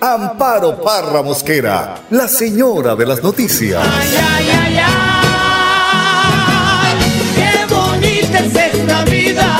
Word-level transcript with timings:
Amparo 0.00 0.80
Parra 0.82 1.22
Mosquera, 1.22 1.94
la 2.10 2.28
señora 2.28 2.94
de 2.94 3.06
las 3.06 3.22
noticias. 3.22 3.82
Ay, 3.82 4.14
ay, 4.30 4.50
ay, 4.50 4.76
ay, 4.84 6.98
qué 7.34 7.64
bonita 7.74 8.40
es 8.40 8.54
esta 8.74 9.04
vida. 9.04 9.56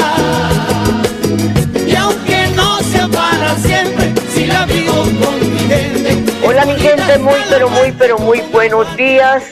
Y 1.86 1.96
aunque 1.96 2.48
no 2.54 2.78
sea 2.80 3.08
para 3.08 3.56
siempre, 3.56 4.12
si 4.34 4.44
la 4.44 4.66
vivo 4.66 4.92
con 4.92 5.40
mi 5.40 5.58
gente. 5.58 6.22
Hola 6.46 6.66
mi 6.66 6.74
gente, 6.74 7.18
muy 7.18 7.40
pero 7.48 7.70
muy 7.70 7.92
pero 7.92 8.18
muy 8.18 8.42
buenos 8.52 8.94
días. 8.94 9.42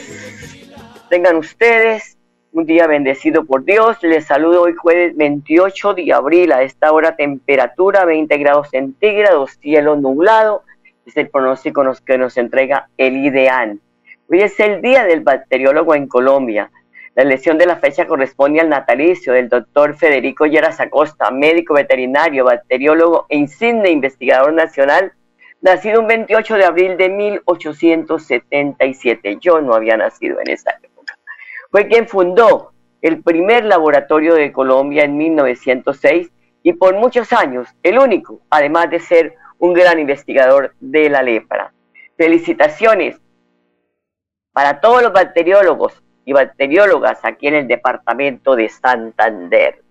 Tengan 1.09 1.37
ustedes 1.37 2.15
un 2.51 2.67
día 2.67 2.85
bendecido 2.85 3.43
por 3.45 3.65
Dios. 3.65 3.97
Les 4.03 4.25
saludo 4.25 4.61
hoy 4.61 4.75
jueves 4.75 5.17
28 5.17 5.95
de 5.95 6.13
abril. 6.13 6.51
A 6.51 6.61
esta 6.61 6.91
hora 6.91 7.15
temperatura 7.15 8.05
20 8.05 8.37
grados 8.37 8.69
centígrados, 8.69 9.57
cielo 9.59 9.95
nublado. 9.95 10.61
Es 11.05 11.15
el 11.17 11.29
pronóstico 11.29 11.83
nos- 11.83 12.01
que 12.01 12.17
nos 12.17 12.35
entrega 12.37 12.89
el 12.97 13.17
IDEAN. 13.17 13.79
Hoy 14.29 14.41
es 14.41 14.59
el 14.59 14.81
día 14.81 15.03
del 15.03 15.19
bacteriólogo 15.21 15.93
en 15.93 16.07
Colombia. 16.07 16.71
La 17.13 17.21
elección 17.23 17.57
de 17.59 17.67
la 17.67 17.75
fecha 17.77 18.07
corresponde 18.07 18.59
al 18.59 18.69
natalicio 18.69 19.31
del 19.33 19.47
doctor 19.47 19.95
Federico 19.95 20.47
Lleras 20.47 20.79
Acosta, 20.79 21.29
médico 21.31 21.75
veterinario, 21.75 22.45
bacteriólogo 22.45 23.27
e 23.29 23.37
insigne 23.37 23.91
investigador 23.91 24.51
nacional, 24.53 25.13
nacido 25.61 26.01
un 26.01 26.07
28 26.07 26.55
de 26.55 26.65
abril 26.65 26.97
de 26.97 27.09
1877. 27.09 29.37
Yo 29.39 29.61
no 29.61 29.75
había 29.75 29.97
nacido 29.97 30.39
en 30.43 30.49
esa 30.51 30.71
época. 30.81 31.15
Fue 31.71 31.87
quien 31.87 32.07
fundó 32.07 32.71
el 33.01 33.21
primer 33.21 33.65
laboratorio 33.65 34.33
de 34.33 34.51
Colombia 34.51 35.03
en 35.03 35.15
1906 35.17 36.31
y 36.63 36.73
por 36.73 36.95
muchos 36.95 37.31
años 37.31 37.67
el 37.83 37.99
único, 37.99 38.39
además 38.49 38.89
de 38.89 38.99
ser 38.99 39.35
un 39.65 39.73
gran 39.73 39.99
investigador 39.99 40.75
de 40.79 41.09
la 41.09 41.23
lepra. 41.23 41.73
Felicitaciones 42.17 43.19
para 44.53 44.79
todos 44.79 45.01
los 45.01 45.11
bacteriólogos 45.11 46.01
y 46.23 46.33
bacteriólogas 46.33 47.19
aquí 47.23 47.47
en 47.47 47.55
el 47.55 47.67
departamento 47.67 48.55
de 48.55 48.69
Santander. 48.69 49.81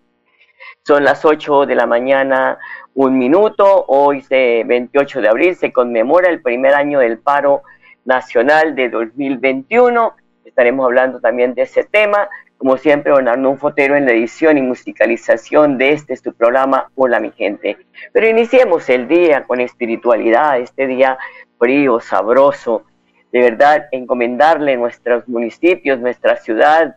Son 0.87 1.05
las 1.05 1.25
8 1.25 1.67
de 1.67 1.75
la 1.75 1.87
mañana, 1.87 2.59
un 2.95 3.19
minuto. 3.19 3.85
Hoy, 3.89 4.23
se, 4.23 4.63
28 4.65 5.21
de 5.21 5.29
abril, 5.29 5.57
se 5.57 5.73
conmemora 5.73 6.31
el 6.31 6.41
primer 6.41 6.75
año 6.75 7.01
del 7.01 7.19
paro 7.19 7.63
nacional 8.05 8.75
de 8.75 8.89
2021. 8.89 10.15
Estaremos 10.45 10.85
hablando 10.85 11.21
también 11.21 11.55
de 11.55 11.63
ese 11.63 11.85
tema. 11.85 12.29
Como 12.59 12.77
siempre, 12.79 13.13
don 13.13 13.29
Arnulfo 13.29 13.69
Fotero 13.69 13.97
en 13.97 14.07
la 14.07 14.13
edición 14.13 14.57
y 14.57 14.63
musicalización 14.63 15.77
de 15.77 15.93
este 15.93 16.17
su 16.17 16.33
programa 16.33 16.91
Hola 16.95 17.21
mi 17.21 17.31
gente. 17.33 17.77
Pero 18.13 18.29
iniciemos 18.29 18.89
el 18.89 19.09
día 19.09 19.45
con 19.45 19.61
espiritualidad, 19.61 20.59
este 20.59 20.87
día 20.87 21.19
frío, 21.59 22.01
sabroso. 22.01 22.85
De 23.33 23.41
verdad, 23.41 23.87
encomendarle 23.91 24.77
nuestros 24.77 25.29
municipios, 25.29 25.99
nuestra 25.99 26.37
ciudad 26.37 26.97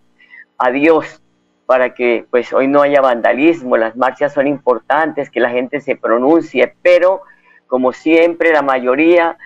a 0.57 0.71
Dios 0.71 1.21
para 1.65 1.93
que 1.93 2.25
pues 2.31 2.53
hoy 2.53 2.67
no 2.67 2.81
haya 2.81 3.01
vandalismo, 3.01 3.75
las 3.75 3.95
marchas 3.97 4.33
son 4.33 4.47
importantes, 4.47 5.29
que 5.29 5.41
la 5.41 5.49
gente 5.49 5.81
se 5.81 5.97
pronuncie, 5.97 6.73
pero 6.81 7.23
como 7.67 7.91
siempre 7.91 8.53
la 8.53 8.61
mayoría 8.61 9.37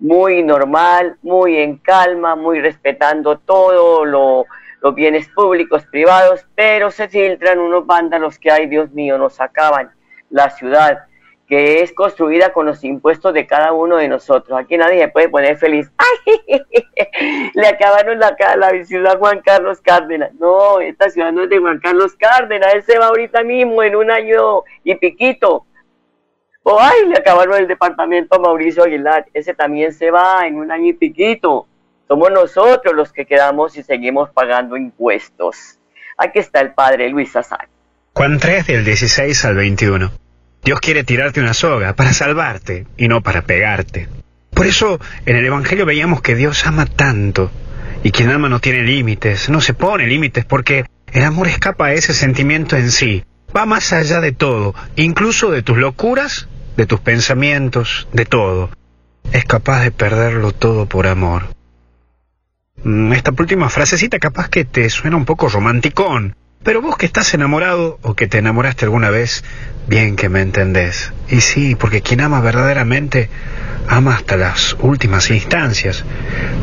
muy 0.00 0.42
normal, 0.42 1.16
muy 1.22 1.56
en 1.56 1.76
calma, 1.76 2.34
muy 2.34 2.60
respetando 2.60 3.38
todo 3.38 4.04
lo, 4.04 4.46
los 4.80 4.94
bienes 4.94 5.28
públicos, 5.28 5.84
privados, 5.90 6.46
pero 6.54 6.90
se 6.90 7.08
filtran 7.08 7.58
unos 7.58 7.86
vándalos 7.86 8.38
que, 8.38 8.50
ay 8.50 8.66
Dios 8.66 8.90
mío, 8.92 9.18
nos 9.18 9.40
acaban 9.40 9.90
la 10.30 10.50
ciudad, 10.50 11.04
que 11.48 11.80
es 11.80 11.92
construida 11.92 12.52
con 12.52 12.66
los 12.66 12.84
impuestos 12.84 13.32
de 13.32 13.46
cada 13.46 13.72
uno 13.72 13.96
de 13.96 14.08
nosotros. 14.08 14.58
Aquí 14.58 14.76
nadie 14.76 15.00
se 15.00 15.08
puede 15.08 15.28
poner 15.30 15.56
feliz. 15.56 15.90
¡Ay! 15.98 16.62
Le 17.54 17.66
acabaron 17.66 18.18
la, 18.18 18.36
la 18.56 18.84
ciudad 18.84 19.18
Juan 19.18 19.40
Carlos 19.40 19.80
Cárdenas. 19.80 20.32
No, 20.34 20.80
esta 20.80 21.08
ciudad 21.10 21.32
no 21.32 21.44
es 21.44 21.50
de 21.50 21.58
Juan 21.58 21.80
Carlos 21.80 22.14
Cárdenas, 22.16 22.74
él 22.74 22.82
se 22.82 22.98
va 22.98 23.06
ahorita 23.06 23.42
mismo 23.42 23.82
en 23.82 23.96
un 23.96 24.10
año 24.10 24.62
y 24.84 24.94
piquito. 24.94 25.64
O 26.62 26.78
ay, 26.78 27.06
le 27.06 27.16
acabaron 27.16 27.56
el 27.56 27.66
departamento 27.66 28.36
a 28.36 28.38
Mauricio 28.40 28.84
Aguilar, 28.84 29.24
ese 29.32 29.54
también 29.54 29.92
se 29.94 30.10
va 30.10 30.46
en 30.46 30.56
un 30.56 30.70
año 30.70 30.88
y 30.88 30.92
piquito. 30.92 31.66
Somos 32.08 32.30
nosotros 32.32 32.94
los 32.96 33.12
que 33.12 33.26
quedamos 33.26 33.76
y 33.76 33.82
seguimos 33.82 34.30
pagando 34.30 34.78
impuestos. 34.78 35.78
Aquí 36.16 36.38
está 36.38 36.60
el 36.60 36.72
padre 36.72 37.10
Luis 37.10 37.36
Azar. 37.36 37.68
Juan 38.14 38.38
3 38.38 38.66
del 38.66 38.84
16 38.86 39.44
al 39.44 39.56
21. 39.56 40.10
Dios 40.64 40.80
quiere 40.80 41.04
tirarte 41.04 41.40
una 41.40 41.52
soga 41.52 41.92
para 41.92 42.14
salvarte 42.14 42.86
y 42.96 43.08
no 43.08 43.20
para 43.20 43.42
pegarte. 43.42 44.08
Por 44.54 44.66
eso 44.66 44.98
en 45.26 45.36
el 45.36 45.44
Evangelio 45.44 45.84
veíamos 45.84 46.22
que 46.22 46.34
Dios 46.34 46.66
ama 46.66 46.86
tanto 46.86 47.50
y 48.02 48.10
quien 48.10 48.30
ama 48.30 48.48
no 48.48 48.58
tiene 48.58 48.82
límites, 48.82 49.50
no 49.50 49.60
se 49.60 49.74
pone 49.74 50.06
límites 50.06 50.46
porque 50.46 50.86
el 51.12 51.22
amor 51.24 51.46
escapa 51.48 51.86
a 51.86 51.92
ese 51.92 52.14
sentimiento 52.14 52.76
en 52.76 52.90
sí, 52.90 53.22
va 53.54 53.66
más 53.66 53.92
allá 53.92 54.20
de 54.20 54.32
todo, 54.32 54.74
incluso 54.96 55.50
de 55.50 55.62
tus 55.62 55.76
locuras, 55.76 56.48
de 56.76 56.86
tus 56.86 57.00
pensamientos, 57.00 58.08
de 58.14 58.24
todo. 58.24 58.70
Es 59.30 59.44
capaz 59.44 59.82
de 59.82 59.90
perderlo 59.90 60.52
todo 60.52 60.86
por 60.86 61.06
amor. 61.06 61.57
Mm, 62.84 63.12
Esta 63.12 63.32
última 63.36 63.68
frasecita 63.68 64.18
capaz 64.18 64.48
que 64.48 64.64
te 64.64 64.88
suena 64.90 65.16
un 65.16 65.24
poco 65.24 65.48
romanticón, 65.48 66.36
pero 66.62 66.80
vos 66.82 66.96
que 66.96 67.06
estás 67.06 67.32
enamorado 67.34 67.98
o 68.02 68.14
que 68.14 68.26
te 68.28 68.38
enamoraste 68.38 68.84
alguna 68.84 69.10
vez, 69.10 69.44
bien 69.86 70.16
que 70.16 70.28
me 70.28 70.40
entendés. 70.42 71.12
Y 71.28 71.40
sí, 71.40 71.74
porque 71.74 72.02
quien 72.02 72.20
ama 72.20 72.40
verdaderamente 72.40 73.30
ama 73.88 74.14
hasta 74.14 74.36
las 74.36 74.76
últimas 74.80 75.30
instancias. 75.30 76.04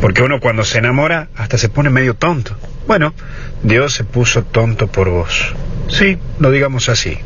Porque 0.02 0.22
uno 0.22 0.40
cuando 0.40 0.64
se 0.64 0.78
enamora 0.78 1.30
hasta 1.36 1.58
se 1.58 1.70
pone 1.70 1.90
medio 1.90 2.14
tonto. 2.16 2.58
Bueno, 2.88 3.14
Dios 3.64 3.94
se 3.94 4.04
puso 4.04 4.44
tonto 4.44 4.88
por 4.88 5.10
vos. 5.10 5.56
Sí, 5.90 6.18
lo 6.40 6.52
digamos 6.52 6.88
así. 6.90 7.18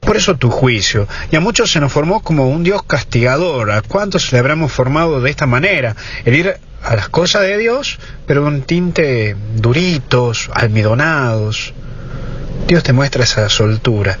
Por 0.00 0.16
eso 0.16 0.36
tu 0.36 0.50
juicio. 0.50 1.08
Y 1.30 1.36
a 1.36 1.40
muchos 1.40 1.72
se 1.72 1.80
nos 1.80 1.90
formó 1.90 2.22
como 2.22 2.48
un 2.48 2.62
Dios 2.62 2.82
castigador. 2.84 3.70
¿A 3.70 3.80
cuántos 3.82 4.30
le 4.32 4.38
habremos 4.38 4.70
formado 4.70 5.20
de 5.20 5.30
esta 5.30 5.46
manera? 5.46 5.96
El 6.26 6.36
ir 6.36 6.56
a 6.84 6.94
las 6.94 7.08
cosas 7.08 7.42
de 7.42 7.56
Dios, 7.58 7.98
pero 8.26 8.44
un 8.46 8.62
tinte 8.62 9.36
duritos, 9.56 10.50
almidonados. 10.52 11.72
Dios 12.68 12.82
te 12.82 12.92
muestra 12.92 13.24
esa 13.24 13.48
soltura 13.48 14.18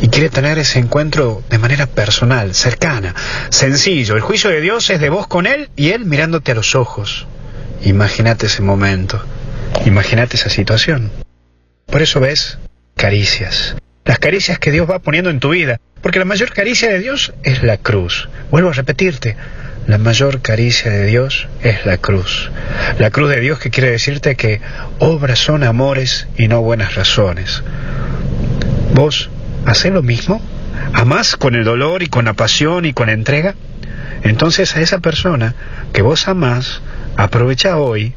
y 0.00 0.08
quiere 0.08 0.30
tener 0.30 0.58
ese 0.58 0.78
encuentro 0.78 1.42
de 1.50 1.58
manera 1.58 1.86
personal, 1.86 2.54
cercana, 2.54 3.14
sencillo. 3.50 4.16
El 4.16 4.22
juicio 4.22 4.50
de 4.50 4.60
Dios 4.60 4.88
es 4.90 5.00
de 5.00 5.10
vos 5.10 5.26
con 5.26 5.46
Él 5.46 5.68
y 5.76 5.90
Él 5.90 6.06
mirándote 6.06 6.52
a 6.52 6.54
los 6.54 6.74
ojos. 6.74 7.26
Imagínate 7.82 8.46
ese 8.46 8.62
momento, 8.62 9.22
imagínate 9.84 10.36
esa 10.36 10.50
situación. 10.50 11.10
Por 11.86 12.02
eso 12.02 12.20
ves 12.20 12.58
caricias, 12.96 13.76
las 14.04 14.18
caricias 14.18 14.58
que 14.58 14.70
Dios 14.70 14.88
va 14.90 15.00
poniendo 15.00 15.30
en 15.30 15.40
tu 15.40 15.50
vida, 15.50 15.80
porque 16.02 16.18
la 16.18 16.24
mayor 16.24 16.52
caricia 16.52 16.90
de 16.90 16.98
Dios 16.98 17.32
es 17.42 17.62
la 17.62 17.76
cruz. 17.76 18.28
Vuelvo 18.50 18.70
a 18.70 18.74
repetirte, 18.74 19.36
la 19.90 19.98
mayor 19.98 20.40
caricia 20.40 20.88
de 20.88 21.06
Dios 21.06 21.48
es 21.64 21.84
la 21.84 21.96
cruz. 21.96 22.48
La 23.00 23.10
cruz 23.10 23.28
de 23.28 23.40
Dios 23.40 23.58
que 23.58 23.70
quiere 23.70 23.90
decirte 23.90 24.36
que 24.36 24.60
obras 25.00 25.40
son 25.40 25.64
amores 25.64 26.28
y 26.38 26.46
no 26.46 26.62
buenas 26.62 26.94
razones. 26.94 27.64
¿Vos 28.94 29.30
hacés 29.66 29.92
lo 29.92 30.02
mismo? 30.02 30.40
¿Amás 30.94 31.34
con 31.34 31.56
el 31.56 31.64
dolor 31.64 32.04
y 32.04 32.06
con 32.06 32.26
la 32.26 32.34
pasión 32.34 32.84
y 32.84 32.92
con 32.92 33.08
la 33.08 33.14
entrega? 33.14 33.56
Entonces 34.22 34.76
a 34.76 34.80
esa 34.80 35.00
persona 35.00 35.56
que 35.92 36.02
vos 36.02 36.28
amás, 36.28 36.82
aprovecha 37.16 37.76
hoy 37.76 38.14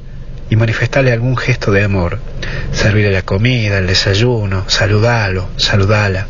y 0.51 0.55
manifestale 0.55 1.11
algún 1.11 1.35
gesto 1.35 1.71
de 1.71 1.83
amor. 1.83 2.19
Servirle 2.71 3.11
la 3.11 3.23
comida, 3.23 3.79
el 3.79 3.87
desayuno, 3.87 4.65
saludalo, 4.67 5.49
saludala, 5.57 6.27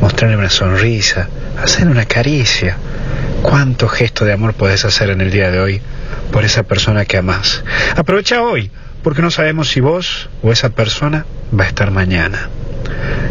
mostrarle 0.00 0.38
una 0.38 0.48
sonrisa, 0.48 1.28
hacerle 1.62 1.92
una 1.92 2.06
caricia. 2.06 2.78
¿Cuánto 3.42 3.88
gesto 3.88 4.24
de 4.24 4.34
amor 4.34 4.54
podés 4.54 4.84
hacer 4.84 5.08
en 5.10 5.20
el 5.20 5.30
día 5.30 5.50
de 5.50 5.60
hoy 5.60 5.80
por 6.30 6.44
esa 6.44 6.62
persona 6.62 7.06
que 7.06 7.16
amás? 7.16 7.64
Aprovecha 7.96 8.42
hoy, 8.42 8.70
porque 9.02 9.22
no 9.22 9.30
sabemos 9.30 9.70
si 9.70 9.80
vos 9.80 10.28
o 10.42 10.52
esa 10.52 10.70
persona 10.70 11.24
va 11.58 11.64
a 11.64 11.68
estar 11.68 11.90
mañana. 11.90 12.50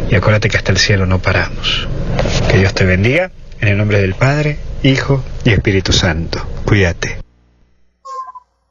Y 0.10 0.16
acuérdate 0.16 0.50
que 0.50 0.58
hasta 0.58 0.72
el 0.72 0.80
cielo 0.80 1.06
no 1.06 1.20
paramos. 1.20 1.88
Que 2.50 2.58
Dios 2.58 2.74
te 2.74 2.86
bendiga, 2.86 3.32
en 3.62 3.68
el 3.68 3.78
nombre 3.78 4.02
del 4.02 4.16
Padre, 4.16 4.58
Hijo 4.82 5.24
y 5.44 5.52
Espíritu 5.52 5.94
Santo. 5.94 6.40
Cuídate. 6.66 7.20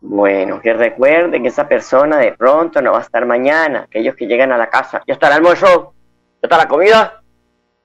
Bueno, 0.00 0.60
que 0.60 0.72
recuerden 0.72 1.42
que 1.42 1.48
esa 1.48 1.68
persona 1.68 2.18
de 2.18 2.32
pronto 2.32 2.82
no 2.82 2.92
va 2.92 2.98
a 2.98 3.02
estar 3.02 3.24
mañana. 3.26 3.84
Aquellos 3.84 4.16
que 4.16 4.26
llegan 4.26 4.50
a 4.50 4.58
la 4.58 4.68
casa, 4.70 5.02
ya 5.06 5.14
está 5.14 5.28
el 5.28 5.34
almuerzo, 5.34 5.94
ya 6.42 6.46
está 6.46 6.56
la 6.56 6.66
comida, 6.66 7.22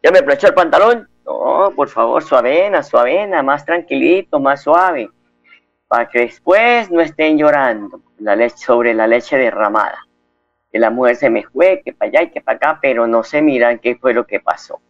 ya 0.01 0.11
me 0.11 0.23
planchó 0.23 0.47
el 0.47 0.53
pantalón. 0.55 1.07
No, 1.25 1.71
por 1.75 1.89
favor, 1.89 2.23
suavena, 2.23 2.83
suavena, 2.83 3.41
más 3.41 3.65
tranquilito, 3.65 4.39
más 4.39 4.63
suave, 4.63 5.09
para 5.87 6.09
que 6.09 6.21
después 6.21 6.91
no 6.91 7.01
estén 7.01 7.37
llorando 7.37 8.01
sobre 8.55 8.93
la 8.93 9.07
leche 9.07 9.37
derramada. 9.37 9.99
Que 10.71 10.79
la 10.79 10.89
mujer 10.89 11.15
se 11.15 11.29
me 11.29 11.43
fue, 11.43 11.81
que 11.85 11.93
para 11.93 12.09
allá 12.09 12.23
y 12.23 12.31
que 12.31 12.41
para 12.41 12.57
acá, 12.57 12.79
pero 12.81 13.07
no 13.07 13.23
se 13.23 13.41
miran 13.41 13.79
qué 13.79 13.95
fue 13.95 14.13
lo 14.13 14.25
que 14.25 14.39
pasó. 14.39 14.81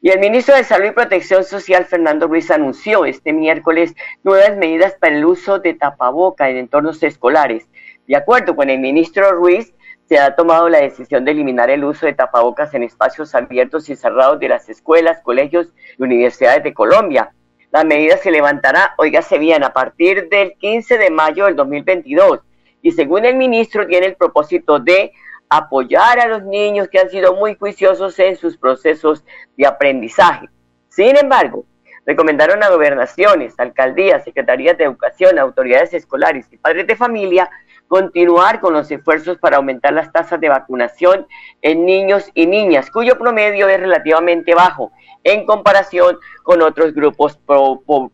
Y 0.00 0.10
el 0.10 0.18
ministro 0.18 0.54
de 0.54 0.64
Salud 0.64 0.88
y 0.88 0.90
Protección 0.90 1.44
Social, 1.44 1.86
Fernando 1.86 2.26
Ruiz, 2.26 2.50
anunció 2.50 3.04
este 3.06 3.32
miércoles 3.32 3.94
nuevas 4.22 4.56
medidas 4.56 4.94
para 5.00 5.16
el 5.16 5.24
uso 5.24 5.60
de 5.60 5.74
tapaboca 5.74 6.50
en 6.50 6.58
entornos 6.58 7.02
escolares. 7.02 7.66
De 8.06 8.16
acuerdo 8.16 8.54
con 8.54 8.68
el 8.68 8.80
ministro 8.80 9.30
Ruiz, 9.32 9.72
se 10.14 10.20
ha 10.20 10.36
tomado 10.36 10.68
la 10.68 10.78
decisión 10.78 11.24
de 11.24 11.32
eliminar 11.32 11.70
el 11.70 11.82
uso 11.82 12.06
de 12.06 12.12
tapabocas 12.12 12.72
en 12.72 12.84
espacios 12.84 13.34
abiertos 13.34 13.88
y 13.88 13.96
cerrados 13.96 14.38
de 14.38 14.48
las 14.48 14.68
escuelas, 14.68 15.20
colegios 15.24 15.74
y 15.98 16.04
universidades 16.04 16.62
de 16.62 16.72
Colombia. 16.72 17.32
La 17.72 17.82
medida 17.82 18.16
se 18.18 18.30
levantará, 18.30 18.94
oígase 18.96 19.38
bien, 19.38 19.64
a 19.64 19.72
partir 19.72 20.28
del 20.28 20.52
15 20.52 20.98
de 20.98 21.10
mayo 21.10 21.46
del 21.46 21.56
2022 21.56 22.38
y 22.80 22.92
según 22.92 23.24
el 23.24 23.34
ministro 23.34 23.88
tiene 23.88 24.06
el 24.06 24.14
propósito 24.14 24.78
de 24.78 25.10
apoyar 25.48 26.20
a 26.20 26.28
los 26.28 26.44
niños 26.44 26.86
que 26.86 27.00
han 27.00 27.10
sido 27.10 27.34
muy 27.34 27.56
juiciosos 27.56 28.16
en 28.20 28.36
sus 28.36 28.56
procesos 28.56 29.24
de 29.56 29.66
aprendizaje. 29.66 30.48
Sin 30.90 31.16
embargo, 31.16 31.64
recomendaron 32.06 32.62
a 32.62 32.70
gobernaciones, 32.70 33.54
alcaldías, 33.58 34.22
secretarías 34.22 34.78
de 34.78 34.84
educación, 34.84 35.40
autoridades 35.40 35.92
escolares 35.92 36.46
y 36.52 36.56
padres 36.56 36.86
de 36.86 36.94
familia 36.94 37.50
continuar 37.94 38.58
con 38.58 38.72
los 38.72 38.90
esfuerzos 38.90 39.38
para 39.38 39.58
aumentar 39.58 39.92
las 39.92 40.10
tasas 40.10 40.40
de 40.40 40.48
vacunación 40.48 41.28
en 41.62 41.86
niños 41.86 42.28
y 42.34 42.48
niñas, 42.48 42.90
cuyo 42.90 43.16
promedio 43.16 43.68
es 43.68 43.78
relativamente 43.78 44.52
bajo 44.52 44.90
en 45.22 45.46
comparación 45.46 46.18
con 46.42 46.60
otros 46.60 46.92
grupos 46.92 47.38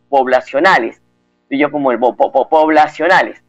poblacionales, 0.07 1.01
yo 1.49 1.71
como 1.71 1.91
el 1.91 1.97
poblacionales. 1.97 3.43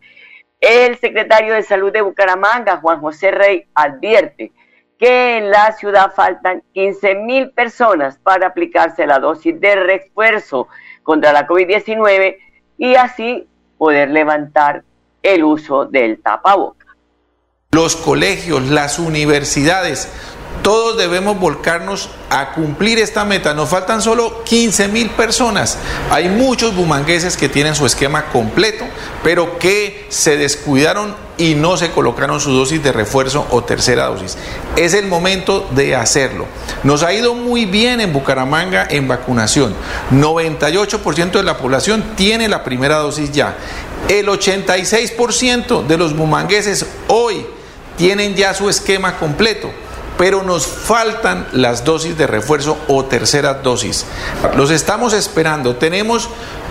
El 0.58 0.96
secretario 0.96 1.52
de 1.52 1.64
Salud 1.64 1.93
de 1.93 2.00
Bucaramanga, 2.00 2.79
Juan 2.79 3.02
José 3.02 3.31
Rey, 3.31 3.67
advierte 3.75 4.52
que 4.99 5.37
en 5.37 5.50
la 5.50 5.73
ciudad 5.73 6.14
faltan 6.14 6.62
15 6.73 7.14
mil 7.17 7.50
personas 7.50 8.17
para 8.17 8.46
aplicarse 8.46 9.06
la 9.06 9.19
dosis 9.19 9.61
de 9.61 9.76
refuerzo 9.76 10.69
contra 11.02 11.34
la 11.34 11.46
COVID-19 11.46 12.38
y 12.79 12.94
así 12.94 13.46
poder 13.76 14.08
levantar 14.08 14.82
el 15.22 15.44
uso 15.44 15.84
del 15.84 16.20
tapaboca. 16.20 16.86
Los 17.70 17.96
colegios, 17.96 18.69
las 18.69 18.98
universidades, 18.98 20.08
todos 20.62 20.96
debemos 20.96 21.40
volcarnos 21.40 22.10
a 22.30 22.52
cumplir 22.52 22.98
esta 22.98 23.24
meta. 23.24 23.52
Nos 23.52 23.69
faltan 23.69 24.00
solo 24.00 24.44
15 24.44 24.88
mil 24.88 25.10
personas. 25.10 25.78
Hay 26.10 26.28
muchos 26.28 26.76
bumangueses 26.76 27.36
que 27.36 27.48
tienen 27.48 27.74
su 27.74 27.84
esquema 27.84 28.26
completo, 28.26 28.84
pero 29.24 29.58
que 29.58 30.06
se 30.08 30.36
descuidaron 30.36 31.16
y 31.36 31.54
no 31.56 31.76
se 31.76 31.90
colocaron 31.90 32.40
su 32.40 32.52
dosis 32.52 32.80
de 32.82 32.92
refuerzo 32.92 33.46
o 33.50 33.64
tercera 33.64 34.06
dosis. 34.06 34.38
Es 34.76 34.94
el 34.94 35.06
momento 35.06 35.69
de 35.72 35.96
hacerlo. 35.96 36.46
Nos 36.84 37.02
ha 37.02 37.12
ido 37.12 37.34
muy 37.34 37.64
bien 37.64 38.00
en 38.00 38.12
Bucaramanga 38.12 38.86
en 38.88 39.08
vacunación. 39.08 39.74
98% 40.12 41.32
de 41.32 41.42
la 41.42 41.56
población 41.56 42.04
tiene 42.14 42.48
la 42.48 42.62
primera 42.62 42.98
dosis 42.98 43.32
ya. 43.32 43.56
El 44.08 44.26
86% 44.28 45.87
de 45.87 45.96
los 45.96 46.16
bumangueses 46.16 46.87
hoy 47.08 47.46
tienen 47.96 48.34
ya 48.34 48.54
su 48.54 48.69
esquema 48.69 49.19
completo 49.19 49.70
pero 50.19 50.43
nos 50.43 50.66
faltan 50.66 51.49
las 51.52 51.84
dosis 51.84 52.16
de 52.16 52.26
refuerzo 52.26 52.78
o 52.87 53.04
tercera 53.06 53.54
dosis. 53.54 54.06
Los 54.56 54.70
estamos 54.70 55.14
esperando. 55.14 55.76
Tenemos 55.76 56.28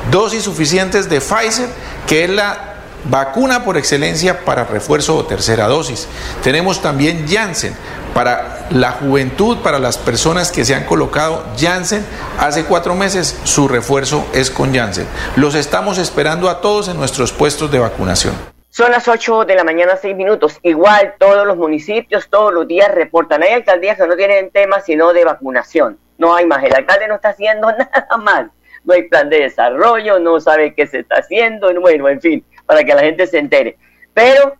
dosis 0.09 0.43
suficientes 0.43 1.09
de 1.09 1.19
Pfizer, 1.19 1.67
que 2.07 2.23
es 2.23 2.29
la 2.29 2.70
vacuna 3.05 3.63
por 3.63 3.77
excelencia 3.77 4.45
para 4.45 4.63
refuerzo 4.63 5.15
o 5.17 5.25
tercera 5.25 5.67
dosis. 5.67 6.07
Tenemos 6.43 6.81
también 6.81 7.25
Janssen 7.27 7.75
para 8.13 8.67
la 8.71 8.91
juventud, 8.91 9.59
para 9.59 9.79
las 9.79 9.97
personas 9.97 10.51
que 10.51 10.65
se 10.65 10.75
han 10.75 10.85
colocado 10.85 11.45
Janssen 11.57 12.05
hace 12.37 12.65
cuatro 12.65 12.95
meses, 12.95 13.39
su 13.43 13.67
refuerzo 13.67 14.25
es 14.33 14.51
con 14.51 14.73
Janssen. 14.73 15.07
Los 15.35 15.55
estamos 15.55 15.97
esperando 15.97 16.49
a 16.49 16.61
todos 16.61 16.87
en 16.89 16.97
nuestros 16.97 17.31
puestos 17.31 17.71
de 17.71 17.79
vacunación. 17.79 18.33
Son 18.69 18.89
las 18.89 19.09
8 19.09 19.43
de 19.43 19.55
la 19.55 19.65
mañana, 19.65 19.97
6 19.97 20.15
minutos. 20.15 20.57
Igual 20.63 21.15
todos 21.19 21.45
los 21.45 21.57
municipios, 21.57 22.29
todos 22.29 22.53
los 22.53 22.65
días 22.67 22.89
reportan. 22.93 23.43
Hay 23.43 23.51
alcaldías 23.51 23.97
que 23.97 24.07
no 24.07 24.15
tienen 24.15 24.49
tema 24.49 24.79
sino 24.79 25.11
de 25.11 25.25
vacunación. 25.25 25.99
No 26.17 26.33
hay 26.33 26.45
más. 26.45 26.63
El 26.63 26.73
alcalde 26.73 27.09
no 27.09 27.15
está 27.15 27.29
haciendo 27.29 27.67
nada 27.71 28.17
más. 28.17 28.45
No 28.85 28.93
hay 28.93 29.03
plan 29.03 29.29
de 29.29 29.41
desarrollo, 29.41 30.19
no 30.19 30.39
sabe 30.39 30.73
qué 30.73 30.87
se 30.87 30.99
está 30.99 31.15
haciendo. 31.17 31.69
Bueno, 31.81 32.07
en 32.07 32.21
fin, 32.21 32.45
para 32.71 32.85
que 32.85 32.93
la 32.93 33.01
gente 33.01 33.27
se 33.27 33.37
entere. 33.37 33.77
Pero 34.13 34.55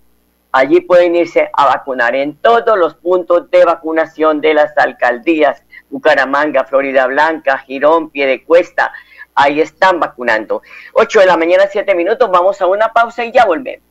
allí 0.51 0.81
pueden 0.81 1.15
irse 1.15 1.49
a 1.53 1.65
vacunar 1.67 2.13
en 2.13 2.35
todos 2.35 2.77
los 2.77 2.95
puntos 2.95 3.49
de 3.49 3.63
vacunación 3.63 4.41
de 4.41 4.53
las 4.53 4.77
alcaldías. 4.77 5.63
Bucaramanga, 5.89 6.65
Florida 6.65 7.07
Blanca, 7.07 7.59
Girón, 7.59 8.09
Piedecuesta. 8.09 8.91
Ahí 9.33 9.61
están 9.61 10.01
vacunando. 10.01 10.61
8 10.91 11.21
de 11.21 11.25
la 11.25 11.37
mañana, 11.37 11.67
7 11.71 11.95
minutos. 11.95 12.29
Vamos 12.29 12.61
a 12.61 12.67
una 12.67 12.91
pausa 12.91 13.23
y 13.23 13.31
ya 13.31 13.45
volvemos. 13.45 13.90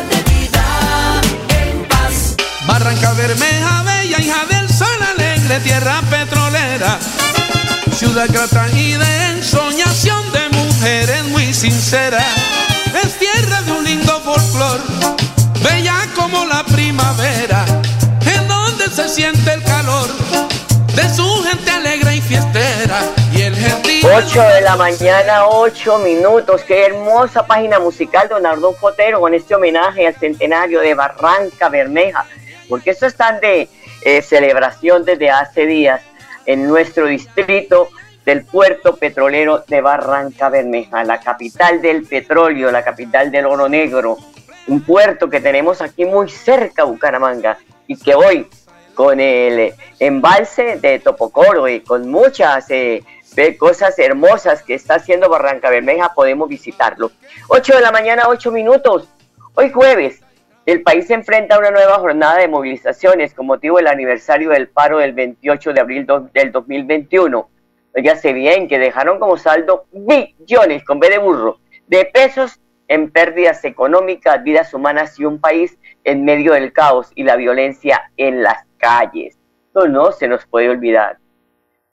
Barranca 2.71 3.11
Bermeja, 3.11 3.83
bella 3.83 4.17
hija 4.21 4.45
del 4.49 4.69
sol 4.69 4.87
alegre, 5.13 5.59
tierra 5.59 6.01
petrolera, 6.09 6.97
ciudad 7.93 8.29
de 8.29 9.25
ensoñación 9.31 10.31
de 10.31 10.57
mujeres 10.57 11.21
muy 11.25 11.53
sinceras. 11.53 12.23
Es 13.03 13.19
tierra 13.19 13.61
de 13.63 13.73
un 13.73 13.83
lindo 13.83 14.17
folclor, 14.21 14.79
bella 15.61 15.97
como 16.15 16.45
la 16.45 16.63
primavera, 16.63 17.65
en 18.25 18.47
donde 18.47 18.87
se 18.87 19.09
siente 19.09 19.53
el 19.53 19.63
calor 19.63 20.07
de 20.95 21.13
su 21.13 21.43
gente 21.43 21.71
alegre 21.71 22.15
y 22.15 22.21
fiestera. 22.21 23.01
Y 23.33 23.41
el 23.41 23.55
8 24.05 24.41
de 24.43 24.61
la 24.61 24.77
mañana, 24.77 25.45
8 25.47 25.97
minutos. 25.99 26.61
Qué 26.65 26.85
hermosa 26.85 27.45
página 27.45 27.79
musical, 27.79 28.29
Don 28.29 28.45
Ardón 28.45 28.75
Fotero, 28.75 29.19
con 29.19 29.33
este 29.33 29.55
homenaje 29.55 30.07
al 30.07 30.15
centenario 30.15 30.79
de 30.79 30.93
Barranca 30.93 31.67
Bermeja 31.67 32.25
porque 32.71 32.91
eso 32.91 33.05
están 33.05 33.41
de 33.41 33.67
eh, 34.01 34.21
celebración 34.21 35.03
desde 35.03 35.29
hace 35.29 35.65
días 35.65 36.01
en 36.45 36.65
nuestro 36.65 37.05
distrito 37.05 37.89
del 38.25 38.45
puerto 38.45 38.95
petrolero 38.95 39.65
de 39.67 39.81
Barranca 39.81 40.47
Bermeja, 40.47 41.03
la 41.03 41.19
capital 41.19 41.81
del 41.81 42.07
petróleo, 42.07 42.71
la 42.71 42.81
capital 42.81 43.29
del 43.29 43.45
oro 43.45 43.67
negro, 43.67 44.17
un 44.67 44.81
puerto 44.83 45.29
que 45.29 45.41
tenemos 45.41 45.81
aquí 45.81 46.05
muy 46.05 46.29
cerca, 46.29 46.85
Bucaramanga, 46.85 47.57
y 47.87 47.97
que 47.97 48.15
hoy 48.15 48.47
con 48.93 49.19
el 49.19 49.73
embalse 49.99 50.77
de 50.77 50.99
Topocoro 50.99 51.67
y 51.67 51.81
con 51.81 52.09
muchas 52.09 52.69
eh, 52.69 53.03
cosas 53.59 53.99
hermosas 53.99 54.63
que 54.63 54.75
está 54.75 54.95
haciendo 54.95 55.27
Barranca 55.27 55.69
Bermeja, 55.69 56.13
podemos 56.13 56.47
visitarlo. 56.47 57.11
8 57.49 57.75
de 57.75 57.81
la 57.81 57.91
mañana, 57.91 58.29
8 58.29 58.49
minutos. 58.49 59.09
Hoy 59.55 59.71
jueves, 59.71 60.21
el 60.65 60.83
país 60.83 61.07
se 61.07 61.15
enfrenta 61.15 61.55
a 61.55 61.59
una 61.59 61.71
nueva 61.71 61.95
jornada 61.95 62.37
de 62.37 62.47
movilizaciones 62.47 63.33
con 63.33 63.47
motivo 63.47 63.77
del 63.77 63.87
aniversario 63.87 64.51
del 64.51 64.69
paro 64.69 64.99
del 64.99 65.13
28 65.13 65.73
de 65.73 65.81
abril 65.81 66.07
del 66.33 66.51
2021. 66.51 67.49
sé 68.21 68.33
bien 68.33 68.67
que 68.67 68.77
dejaron 68.77 69.19
como 69.19 69.37
saldo 69.37 69.85
billones, 69.91 70.83
con 70.83 70.99
B 70.99 71.09
de 71.09 71.17
burro, 71.17 71.59
de 71.87 72.05
pesos 72.05 72.59
en 72.87 73.09
pérdidas 73.09 73.65
económicas, 73.65 74.43
vidas 74.43 74.73
humanas 74.73 75.19
y 75.19 75.25
un 75.25 75.39
país 75.39 75.79
en 76.03 76.25
medio 76.25 76.53
del 76.53 76.73
caos 76.73 77.11
y 77.15 77.23
la 77.23 77.37
violencia 77.37 78.11
en 78.17 78.43
las 78.43 78.65
calles. 78.77 79.37
Esto 79.67 79.87
no 79.87 80.11
se 80.11 80.27
nos 80.27 80.45
puede 80.45 80.69
olvidar. 80.69 81.17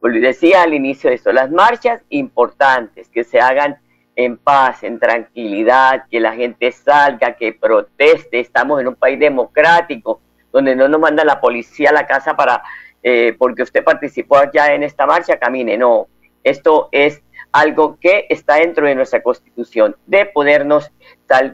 Decía 0.00 0.62
al 0.62 0.74
inicio 0.74 1.08
de 1.08 1.16
esto, 1.16 1.32
las 1.32 1.50
marchas 1.50 2.02
importantes 2.10 3.08
que 3.08 3.24
se 3.24 3.40
hagan 3.40 3.78
en 4.18 4.36
paz, 4.36 4.82
en 4.82 4.98
tranquilidad, 4.98 6.06
que 6.10 6.18
la 6.18 6.32
gente 6.32 6.72
salga, 6.72 7.36
que 7.36 7.52
proteste. 7.52 8.40
Estamos 8.40 8.80
en 8.80 8.88
un 8.88 8.96
país 8.96 9.16
democrático 9.16 10.20
donde 10.50 10.74
no 10.74 10.88
nos 10.88 11.00
manda 11.00 11.24
la 11.24 11.40
policía 11.40 11.90
a 11.90 11.92
la 11.92 12.04
casa 12.04 12.34
para 12.34 12.64
eh, 13.00 13.36
porque 13.38 13.62
usted 13.62 13.84
participó 13.84 14.38
allá 14.38 14.74
en 14.74 14.82
esta 14.82 15.06
marcha, 15.06 15.38
camine. 15.38 15.78
No, 15.78 16.08
esto 16.42 16.88
es 16.90 17.22
algo 17.52 17.96
que 18.00 18.26
está 18.28 18.56
dentro 18.56 18.88
de 18.88 18.96
nuestra 18.96 19.22
constitución, 19.22 19.94
de 20.04 20.26
podernos 20.26 20.90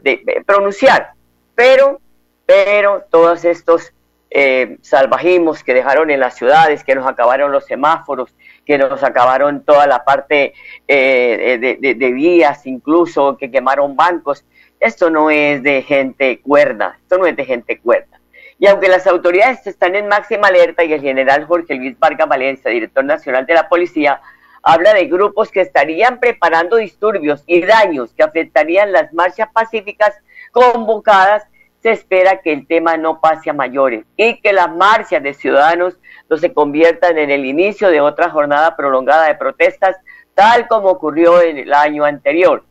de, 0.01 0.43
pronunciar. 0.43 1.11
Pero, 1.53 2.01
pero 2.47 3.05
todos 3.11 3.45
estos 3.45 3.93
eh, 4.31 4.79
salvajismos 4.81 5.63
que 5.63 5.75
dejaron 5.75 6.09
en 6.09 6.19
las 6.19 6.35
ciudades, 6.35 6.83
que 6.83 6.95
nos 6.95 7.07
acabaron 7.07 7.51
los 7.51 7.65
semáforos, 7.65 8.33
que 8.65 8.77
nos 8.77 9.03
acabaron 9.03 9.63
toda 9.63 9.87
la 9.87 10.03
parte 10.03 10.53
eh, 10.87 11.77
de, 11.79 11.93
de, 11.95 12.11
vías, 12.11 12.65
incluso 12.65 13.37
que 13.37 13.51
quemaron 13.51 13.95
bancos. 13.95 14.43
Esto 14.79 15.09
no 15.09 15.29
es 15.29 15.63
de 15.63 15.81
gente 15.83 16.39
cuerda, 16.41 16.97
esto 17.01 17.17
no 17.17 17.25
es 17.25 17.35
de 17.35 17.45
gente 17.45 17.79
cuerda. 17.79 18.19
Y 18.57 18.67
aunque 18.67 18.87
las 18.87 19.05
autoridades 19.05 19.67
están 19.67 19.95
en 19.95 20.07
máxima 20.07 20.47
alerta 20.47 20.83
y 20.83 20.93
el 20.93 21.01
general 21.01 21.45
Jorge 21.45 21.75
Luis 21.75 21.97
Vargas 21.99 22.27
Valencia, 22.27 22.71
director 22.71 23.03
nacional 23.03 23.45
de 23.45 23.53
la 23.53 23.67
policía, 23.67 24.21
habla 24.63 24.93
de 24.93 25.05
grupos 25.05 25.51
que 25.51 25.61
estarían 25.61 26.19
preparando 26.19 26.77
disturbios 26.77 27.43
y 27.45 27.61
daños 27.61 28.13
que 28.13 28.23
afectarían 28.23 28.91
las 28.91 29.13
marchas 29.13 29.49
pacíficas 29.53 30.15
convocadas, 30.51 31.43
se 31.85 31.91
espera 31.91 32.41
que 32.41 32.51
el 32.51 32.65
tema 32.65 32.97
no 32.97 33.21
pase 33.21 33.51
a 33.51 33.53
mayores 33.53 34.05
y 34.17 34.41
que 34.41 34.53
las 34.53 34.75
marchas 34.75 35.21
de 35.21 35.35
ciudadanos 35.35 35.99
no 36.27 36.35
se 36.35 36.51
conviertan 36.51 37.19
en 37.19 37.29
el 37.29 37.45
inicio 37.45 37.91
de 37.91 38.01
otra 38.01 38.31
jornada 38.31 38.75
prolongada 38.75 39.27
de 39.27 39.35
protestas, 39.35 39.95
tal 40.33 40.67
como 40.67 40.89
ocurrió 40.89 41.43
en 41.43 41.59
el 41.59 41.71
año 41.71 42.03
anterior. 42.03 42.65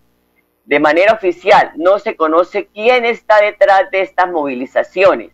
De 0.65 0.81
manera 0.81 1.13
oficial, 1.13 1.71
no 1.77 2.01
se 2.01 2.17
conoce 2.17 2.67
quién 2.75 3.05
está 3.05 3.41
detrás 3.41 3.89
de 3.93 4.01
estas 4.01 4.33
movilizaciones. 4.33 5.31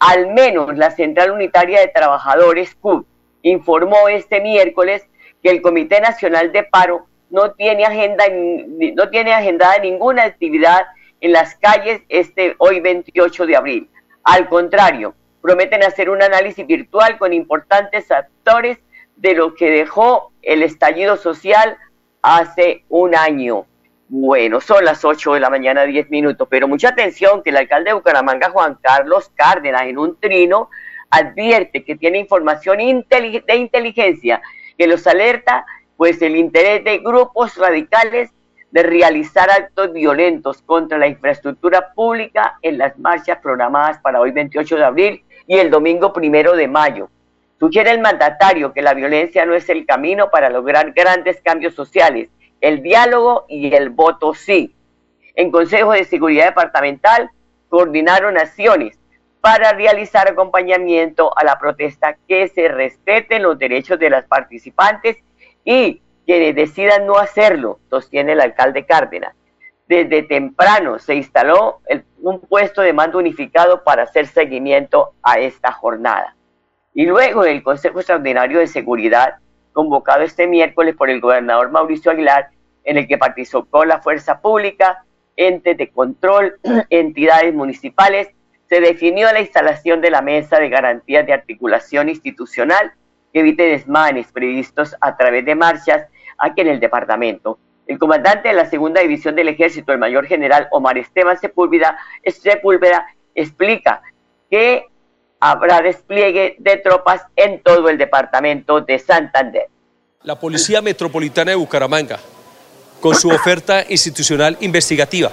Al 0.00 0.26
menos 0.34 0.76
la 0.76 0.90
Central 0.90 1.30
Unitaria 1.30 1.78
de 1.78 1.86
Trabajadores, 1.86 2.74
CUT, 2.74 3.06
informó 3.42 4.08
este 4.08 4.40
miércoles 4.40 5.06
que 5.44 5.50
el 5.50 5.62
Comité 5.62 6.00
Nacional 6.00 6.50
de 6.50 6.64
Paro 6.64 7.06
no 7.30 7.52
tiene 7.52 7.84
agenda 7.84 8.24
no 8.28 9.10
tiene 9.10 9.32
agendada 9.32 9.78
ninguna 9.78 10.24
actividad 10.24 10.86
en 11.26 11.32
las 11.32 11.56
calles 11.56 12.02
este 12.08 12.54
hoy 12.58 12.78
28 12.78 13.46
de 13.46 13.56
abril. 13.56 13.90
Al 14.22 14.48
contrario, 14.48 15.16
prometen 15.42 15.82
hacer 15.82 16.08
un 16.08 16.22
análisis 16.22 16.64
virtual 16.64 17.18
con 17.18 17.32
importantes 17.32 18.12
actores 18.12 18.78
de 19.16 19.34
lo 19.34 19.56
que 19.56 19.68
dejó 19.68 20.30
el 20.42 20.62
estallido 20.62 21.16
social 21.16 21.78
hace 22.22 22.84
un 22.88 23.16
año. 23.16 23.66
Bueno, 24.08 24.60
son 24.60 24.84
las 24.84 25.04
8 25.04 25.34
de 25.34 25.40
la 25.40 25.50
mañana, 25.50 25.82
10 25.82 26.10
minutos, 26.10 26.46
pero 26.48 26.68
mucha 26.68 26.90
atención 26.90 27.42
que 27.42 27.50
el 27.50 27.56
alcalde 27.56 27.90
de 27.90 27.94
Bucaramanga, 27.94 28.50
Juan 28.50 28.78
Carlos 28.80 29.32
Cárdenas, 29.34 29.82
en 29.82 29.98
un 29.98 30.20
trino, 30.20 30.70
advierte 31.10 31.82
que 31.82 31.96
tiene 31.96 32.18
información 32.18 32.78
de 32.78 33.56
inteligencia 33.56 34.40
que 34.78 34.86
los 34.86 35.04
alerta 35.08 35.66
pues 35.96 36.22
el 36.22 36.36
interés 36.36 36.84
de 36.84 36.98
grupos 36.98 37.56
radicales 37.56 38.30
de 38.70 38.82
realizar 38.82 39.50
actos 39.50 39.92
violentos 39.92 40.62
contra 40.62 40.98
la 40.98 41.06
infraestructura 41.06 41.92
pública 41.94 42.58
en 42.62 42.78
las 42.78 42.98
marchas 42.98 43.38
programadas 43.38 43.98
para 43.98 44.20
hoy 44.20 44.32
28 44.32 44.76
de 44.76 44.84
abril 44.84 45.24
y 45.46 45.56
el 45.56 45.70
domingo 45.70 46.12
primero 46.12 46.54
de 46.56 46.68
mayo. 46.68 47.08
Sugiere 47.58 47.90
el 47.90 48.00
mandatario 48.00 48.72
que 48.72 48.82
la 48.82 48.92
violencia 48.92 49.46
no 49.46 49.54
es 49.54 49.68
el 49.68 49.86
camino 49.86 50.30
para 50.30 50.50
lograr 50.50 50.92
grandes 50.92 51.40
cambios 51.40 51.74
sociales, 51.74 52.28
el 52.60 52.82
diálogo 52.82 53.46
y 53.48 53.74
el 53.74 53.90
voto 53.90 54.34
sí. 54.34 54.74
En 55.34 55.50
Consejo 55.50 55.92
de 55.92 56.04
Seguridad 56.04 56.46
Departamental 56.46 57.30
coordinaron 57.68 58.36
acciones 58.36 58.98
para 59.40 59.72
realizar 59.72 60.28
acompañamiento 60.28 61.30
a 61.38 61.44
la 61.44 61.58
protesta, 61.58 62.16
que 62.26 62.48
se 62.48 62.68
respeten 62.68 63.42
los 63.42 63.58
derechos 63.58 63.98
de 63.98 64.10
las 64.10 64.24
participantes 64.26 65.18
y 65.64 66.00
quienes 66.26 66.54
decidan 66.54 67.06
no 67.06 67.16
hacerlo, 67.16 67.78
sostiene 67.88 68.32
el 68.32 68.40
alcalde 68.40 68.84
Cárdenas. 68.84 69.34
Desde 69.88 70.24
temprano 70.24 70.98
se 70.98 71.14
instaló 71.14 71.80
un 72.20 72.40
puesto 72.40 72.82
de 72.82 72.92
mando 72.92 73.18
unificado 73.18 73.84
para 73.84 74.02
hacer 74.02 74.26
seguimiento 74.26 75.14
a 75.22 75.38
esta 75.38 75.70
jornada. 75.70 76.34
Y 76.92 77.06
luego 77.06 77.44
el 77.44 77.62
Consejo 77.62 78.00
Extraordinario 78.00 78.58
de 78.58 78.66
Seguridad, 78.66 79.36
convocado 79.72 80.22
este 80.24 80.48
miércoles 80.48 80.96
por 80.96 81.08
el 81.08 81.20
gobernador 81.20 81.70
Mauricio 81.70 82.10
Aguilar, 82.10 82.48
en 82.82 82.96
el 82.96 83.06
que 83.06 83.18
participó 83.18 83.84
la 83.84 84.00
fuerza 84.00 84.40
pública, 84.40 85.04
entes 85.36 85.76
de 85.76 85.90
control, 85.90 86.58
entidades 86.90 87.54
municipales 87.54 88.28
se 88.68 88.80
definió 88.80 89.30
la 89.32 89.40
instalación 89.40 90.00
de 90.00 90.10
la 90.10 90.22
mesa 90.22 90.58
de 90.58 90.68
garantías 90.68 91.24
de 91.24 91.32
articulación 91.32 92.08
institucional 92.08 92.92
que 93.32 93.40
evite 93.40 93.62
desmanes 93.62 94.32
previstos 94.32 94.96
a 95.00 95.16
través 95.16 95.44
de 95.44 95.54
marchas 95.54 96.08
aquí 96.38 96.60
en 96.60 96.68
el 96.68 96.80
departamento. 96.80 97.58
El 97.86 97.98
comandante 97.98 98.48
de 98.48 98.54
la 98.54 98.68
segunda 98.68 99.00
división 99.00 99.36
del 99.36 99.48
ejército, 99.48 99.92
el 99.92 99.98
mayor 99.98 100.26
general 100.26 100.68
Omar 100.72 100.98
Esteban 100.98 101.38
Sepúlveda, 101.38 101.96
Sepúlveda 102.24 103.06
explica 103.34 104.02
que 104.50 104.86
habrá 105.38 105.80
despliegue 105.82 106.56
de 106.58 106.76
tropas 106.78 107.22
en 107.36 107.62
todo 107.62 107.88
el 107.88 107.98
departamento 107.98 108.80
de 108.80 108.98
Santander. 108.98 109.66
La 110.22 110.38
Policía 110.38 110.82
Metropolitana 110.82 111.52
de 111.52 111.56
Bucaramanga, 111.56 112.18
con 113.00 113.14
su 113.14 113.28
oferta 113.28 113.84
institucional 113.88 114.56
investigativa, 114.60 115.30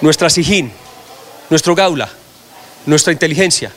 nuestra 0.00 0.30
SIGIN, 0.30 0.72
nuestro 1.50 1.74
Gaula, 1.74 2.08
nuestra 2.86 3.12
inteligencia. 3.12 3.70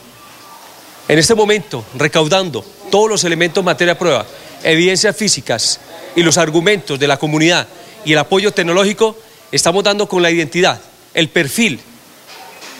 En 1.08 1.18
este 1.18 1.34
momento, 1.34 1.84
recaudando 1.96 2.64
todos 2.90 3.10
los 3.10 3.24
elementos 3.24 3.62
materia 3.62 3.98
prueba, 3.98 4.24
evidencias 4.62 5.16
físicas 5.16 5.80
y 6.14 6.22
los 6.22 6.38
argumentos 6.38 6.98
de 6.98 7.08
la 7.08 7.18
comunidad 7.18 7.66
y 8.04 8.12
el 8.12 8.18
apoyo 8.18 8.52
tecnológico, 8.52 9.16
estamos 9.50 9.84
dando 9.84 10.08
con 10.08 10.22
la 10.22 10.30
identidad, 10.30 10.80
el 11.14 11.28
perfil 11.28 11.80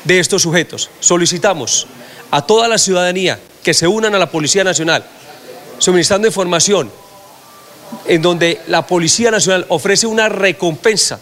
de 0.04 0.18
estos 0.18 0.42
sujetos. 0.42 0.90
Solicitamos 1.00 1.86
a 2.30 2.42
toda 2.46 2.68
la 2.68 2.78
ciudadanía 2.78 3.38
que 3.62 3.74
se 3.74 3.86
unan 3.86 4.14
a 4.14 4.18
la 4.18 4.30
Policía 4.30 4.64
Nacional, 4.64 5.04
suministrando 5.78 6.26
información 6.26 6.90
en 8.06 8.22
donde 8.22 8.60
la 8.68 8.86
Policía 8.86 9.30
Nacional 9.30 9.66
ofrece 9.68 10.06
una 10.06 10.28
recompensa 10.28 11.20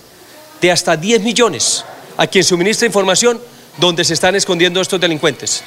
de 0.61 0.71
hasta 0.71 0.97
10 0.97 1.23
millones 1.23 1.85
a 2.17 2.27
quien 2.27 2.45
suministra 2.45 2.87
información 2.87 3.41
donde 3.79 4.05
se 4.05 4.15
están 4.15 4.35
escondiendo 4.35 4.81
estos 4.81 5.01
delincuentes. 5.01 5.63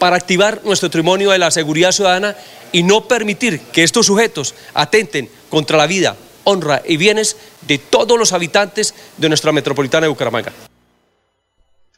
para 0.00 0.16
activar 0.16 0.60
nuestro 0.64 0.90
trimonio 0.90 1.30
de 1.30 1.38
la 1.38 1.52
seguridad 1.52 1.92
ciudadana 1.92 2.34
y 2.72 2.82
no 2.82 3.06
permitir 3.06 3.60
que 3.60 3.84
estos 3.84 4.06
sujetos 4.06 4.56
atenten 4.74 5.30
contra 5.50 5.78
la 5.78 5.86
vida, 5.86 6.16
honra 6.42 6.82
y 6.84 6.96
bienes 6.96 7.36
de 7.60 7.78
todos 7.78 8.18
los 8.18 8.32
habitantes 8.32 8.92
de 9.18 9.28
nuestra 9.28 9.52
metropolitana 9.52 10.06
de 10.06 10.08
Bucaramanga. 10.08 10.52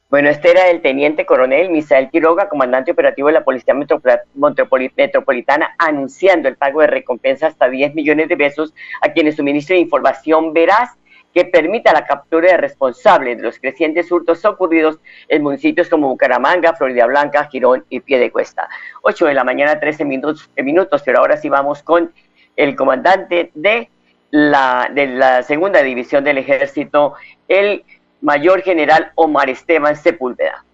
Bueno, 0.08 0.30
este 0.30 0.52
era 0.52 0.68
el 0.68 0.82
teniente 0.82 1.26
coronel 1.26 1.70
Misael 1.70 2.10
Quiroga, 2.10 2.48
comandante 2.48 2.92
operativo 2.92 3.26
de 3.26 3.34
la 3.34 3.44
Policía 3.44 3.74
Metropolitana, 3.74 5.74
anunciando 5.78 6.48
el 6.48 6.56
pago 6.56 6.80
de 6.80 6.86
recompensa 6.86 7.48
hasta 7.48 7.68
10 7.68 7.96
millones 7.96 8.28
de 8.28 8.36
pesos 8.36 8.72
a 9.00 9.10
quienes 9.10 9.34
suministren 9.34 9.80
información 9.80 10.52
veraz 10.52 10.90
que 11.34 11.44
permita 11.44 11.92
la 11.92 12.06
captura 12.06 12.52
de 12.52 12.56
responsables 12.56 13.38
de 13.38 13.42
los 13.42 13.58
crecientes 13.58 14.10
hurtos 14.12 14.44
ocurridos 14.44 15.00
en 15.28 15.42
municipios 15.42 15.88
como 15.88 16.08
Bucaramanga, 16.08 16.74
Florida 16.74 17.06
Blanca, 17.06 17.48
Girón 17.50 17.84
y 17.90 17.98
Piedecuesta. 17.98 18.68
8 19.02 19.26
de 19.26 19.34
la 19.34 19.42
mañana, 19.42 19.80
13 19.80 20.04
minutos, 20.04 20.48
minutos, 20.56 21.02
pero 21.04 21.18
ahora 21.18 21.36
sí 21.36 21.48
vamos 21.48 21.82
con 21.82 22.12
el 22.54 22.76
comandante 22.76 23.50
de 23.54 23.90
la, 24.30 24.88
de 24.94 25.08
la 25.08 25.42
segunda 25.42 25.82
división 25.82 26.22
del 26.22 26.38
ejército, 26.38 27.14
el 27.48 27.84
mayor 28.20 28.62
general 28.62 29.12
Omar 29.14 29.48
Esteban 29.48 29.96
Sepúlveda. 29.96 30.65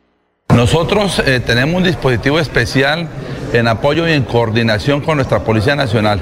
Nosotros 0.55 1.23
eh, 1.25 1.41
tenemos 1.41 1.77
un 1.77 1.83
dispositivo 1.83 2.39
especial 2.39 3.09
en 3.55 3.69
apoyo 3.69 4.07
y 4.07 4.13
en 4.13 4.23
coordinación 4.25 5.01
con 5.01 5.17
nuestra 5.17 5.41
Policía 5.41 5.77
Nacional. 5.77 6.21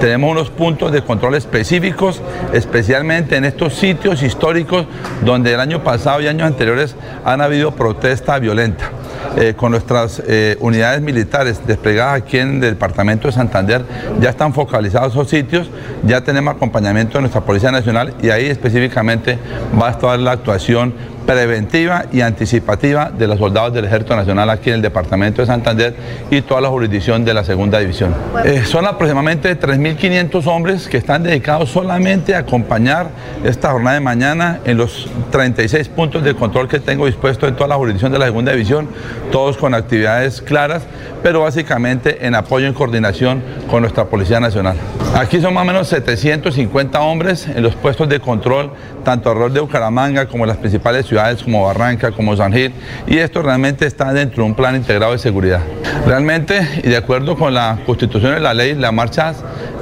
Tenemos 0.00 0.30
unos 0.30 0.50
puntos 0.50 0.92
de 0.92 1.02
control 1.02 1.34
específicos, 1.34 2.22
especialmente 2.52 3.36
en 3.36 3.44
estos 3.44 3.74
sitios 3.74 4.22
históricos 4.22 4.86
donde 5.24 5.52
el 5.52 5.60
año 5.60 5.82
pasado 5.82 6.20
y 6.20 6.28
años 6.28 6.46
anteriores 6.46 6.94
han 7.24 7.40
habido 7.40 7.72
protesta 7.72 8.38
violenta. 8.38 8.90
eh, 9.36 9.54
con 9.56 9.72
nuestras 9.72 10.22
eh, 10.26 10.56
unidades 10.60 11.00
militares 11.00 11.60
desplegadas 11.66 12.20
aquí 12.20 12.38
en 12.38 12.54
el 12.56 12.72
departamento 12.72 13.28
de 13.28 13.32
Santander, 13.32 13.82
ya 14.20 14.30
están 14.30 14.52
focalizados 14.52 15.12
esos 15.12 15.28
sitios, 15.28 15.70
ya 16.04 16.22
tenemos 16.22 16.54
acompañamiento 16.54 17.14
de 17.14 17.22
nuestra 17.22 17.40
Policía 17.40 17.70
Nacional 17.70 18.14
y 18.22 18.30
ahí 18.30 18.46
específicamente 18.46 19.38
va 19.80 19.88
a 19.88 19.90
estar 19.92 20.18
la 20.18 20.32
actuación 20.32 20.92
preventiva 21.26 22.06
y 22.12 22.20
anticipativa 22.20 23.10
de 23.10 23.26
los 23.26 23.38
soldados 23.38 23.72
del 23.72 23.84
Ejército 23.84 24.16
Nacional 24.16 24.50
aquí 24.50 24.70
en 24.70 24.76
el 24.76 24.82
departamento 24.82 25.42
de 25.42 25.46
Santander 25.46 25.94
y 26.30 26.42
toda 26.42 26.60
la 26.60 26.68
jurisdicción 26.68 27.24
de 27.24 27.34
la 27.34 27.44
segunda 27.44 27.78
división. 27.78 28.14
Eh, 28.44 28.62
son 28.64 28.86
aproximadamente 28.86 29.58
3.500 29.58 30.46
hombres 30.46 30.88
que 30.88 30.96
están 30.96 31.22
dedicados 31.22 31.70
solamente 31.70 32.34
a 32.34 32.38
acompañar 32.38 33.08
esta 33.44 33.70
jornada 33.70 33.94
de 33.94 34.00
mañana 34.00 34.60
en 34.64 34.76
los 34.76 35.08
36 35.30 35.88
puntos 35.88 36.24
de 36.24 36.34
control 36.34 36.68
que 36.68 36.80
tengo 36.80 37.06
dispuestos 37.06 37.48
en 37.48 37.56
toda 37.56 37.68
la 37.68 37.76
jurisdicción 37.76 38.12
de 38.12 38.18
la 38.18 38.26
segunda 38.26 38.52
división, 38.52 38.88
todos 39.30 39.56
con 39.56 39.74
actividades 39.74 40.42
claras, 40.42 40.82
pero 41.22 41.42
básicamente 41.42 42.26
en 42.26 42.34
apoyo 42.34 42.68
y 42.68 42.72
coordinación 42.72 43.42
con 43.70 43.82
nuestra 43.82 44.04
Policía 44.06 44.40
Nacional. 44.40 44.76
Aquí 45.14 45.40
son 45.40 45.54
más 45.54 45.62
o 45.62 45.66
menos 45.66 45.88
750 45.88 47.00
hombres 47.00 47.46
en 47.46 47.62
los 47.62 47.74
puestos 47.74 48.08
de 48.08 48.18
control, 48.18 48.72
tanto 49.04 49.28
alrededor 49.28 49.52
de 49.52 49.60
Bucaramanga 49.60 50.26
como 50.26 50.44
en 50.44 50.48
las 50.48 50.56
principales 50.56 51.06
ciudades 51.06 51.11
como 51.44 51.64
Barranca, 51.64 52.10
como 52.12 52.36
San 52.36 52.52
Gil, 52.52 52.72
y 53.06 53.18
esto 53.18 53.42
realmente 53.42 53.86
está 53.86 54.12
dentro 54.12 54.42
de 54.42 54.48
un 54.48 54.54
plan 54.54 54.76
integrado 54.76 55.12
de 55.12 55.18
seguridad. 55.18 55.60
Realmente, 56.06 56.66
y 56.82 56.88
de 56.88 56.96
acuerdo 56.96 57.36
con 57.36 57.52
la 57.54 57.78
Constitución 57.84 58.36
y 58.38 58.40
la 58.40 58.54
ley, 58.54 58.74
la 58.74 58.92
marcha, 58.92 59.34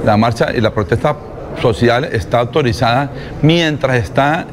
la 0.05 0.17
marcha 0.17 0.49
y 0.53 0.61
la 0.61 0.71
protesta 0.71 1.15
social 1.61 2.05
está 2.05 2.39
autorizada 2.39 3.11
mientras, 3.41 3.97
está 3.97 4.47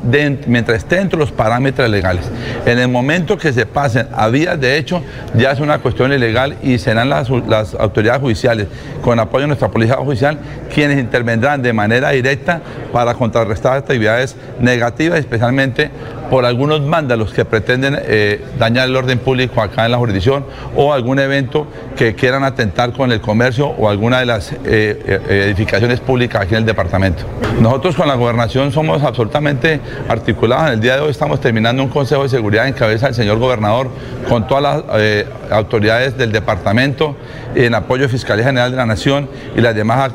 esté 0.69 0.97
dentro 0.97 1.19
de 1.19 1.25
los 1.25 1.33
parámetros 1.33 1.89
legales. 1.89 2.31
En 2.67 2.79
el 2.79 2.89
momento 2.89 3.37
que 3.37 3.53
se 3.53 3.67
pasen 3.67 4.09
a 4.15 4.29
vías 4.29 4.61
de 4.61 4.77
hecho, 4.77 5.03
ya 5.35 5.53
es 5.53 5.61
una 5.61 5.79
cuestión 5.79 6.13
ilegal 6.13 6.57
y 6.63 6.79
serán 6.79 7.09
las, 7.09 7.31
las 7.31 7.75
autoridades 7.75 8.21
judiciales, 8.21 8.69
con 9.03 9.19
apoyo 9.19 9.43
de 9.43 9.49
nuestra 9.49 9.69
policía 9.69 9.97
judicial, 9.97 10.39
quienes 10.73 10.99
intervendrán 10.99 11.63
de 11.63 11.73
manera 11.73 12.11
directa 12.11 12.61
para 12.93 13.15
contrarrestar 13.15 13.79
actividades 13.79 14.37
negativas, 14.61 15.19
especialmente 15.19 15.91
por 16.31 16.45
algunos 16.45 16.83
mándalos 16.83 17.33
que 17.33 17.45
pretenden 17.45 17.99
eh, 18.01 18.45
dañar 18.59 18.89
el 18.89 18.97
orden 18.97 19.19
público 19.19 19.63
acá 19.63 19.87
en 19.87 19.93
la 19.93 19.99
jurisdicción 19.99 20.45
o 20.77 20.93
algún 20.93 21.19
evento 21.19 21.67
que 21.97 22.15
quieran 22.15 22.45
atentar 22.45 22.93
con 22.93 23.13
el 23.13 23.21
comercio 23.21 23.69
o 23.69 23.89
alguna 23.89 24.21
de 24.21 24.27
las 24.27 24.53
eh, 24.53 24.59
eh, 24.65 25.45
edificaciones 25.47 26.01
públicas 26.01 26.43
aquí 26.43 26.55
en 26.55 26.61
el 26.61 26.67
departamento. 26.67 27.25
Nosotros 27.61 27.97
con 27.97 28.09
la 28.09 28.15
gobernación 28.15 28.73
somos 28.73 29.03
absolutamente 29.03 29.81
articulados. 30.09 30.69
En 30.69 30.73
el 30.75 30.81
día 30.81 30.97
de 30.97 31.03
hoy 31.03 31.11
estamos 31.11 31.41
terminando 31.41 31.83
un 31.83 31.89
consejo 31.89 32.23
de 32.23 32.29
seguridad 32.29 32.69
en 32.69 32.75
cabeza 32.75 33.07
del 33.07 33.15
señor 33.15 33.39
gobernador 33.39 33.89
con 34.29 34.47
todas 34.47 34.85
las 34.85 35.25
autoridades 35.51 36.17
del 36.17 36.31
departamento 36.31 37.17
en 37.55 37.75
apoyo 37.75 38.03
de 38.03 38.09
Fiscalía 38.09 38.45
General 38.45 38.71
de 38.71 38.77
la 38.77 38.87
Nación 38.87 39.29
y 39.57 39.61
las 39.61 39.75
demás 39.75 40.13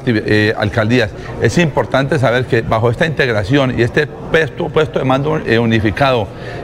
alcaldías. 0.57 1.09
Es 1.41 1.57
importante 1.57 2.19
saber 2.19 2.45
que 2.45 2.61
bajo 2.61 2.91
esta 2.91 3.05
integración 3.05 3.77
y 3.77 3.81
este 3.81 4.07
puesto, 4.07 4.69
puesto 4.69 4.99
de 4.99 5.05
mando 5.05 5.31
unificado, 5.59 6.02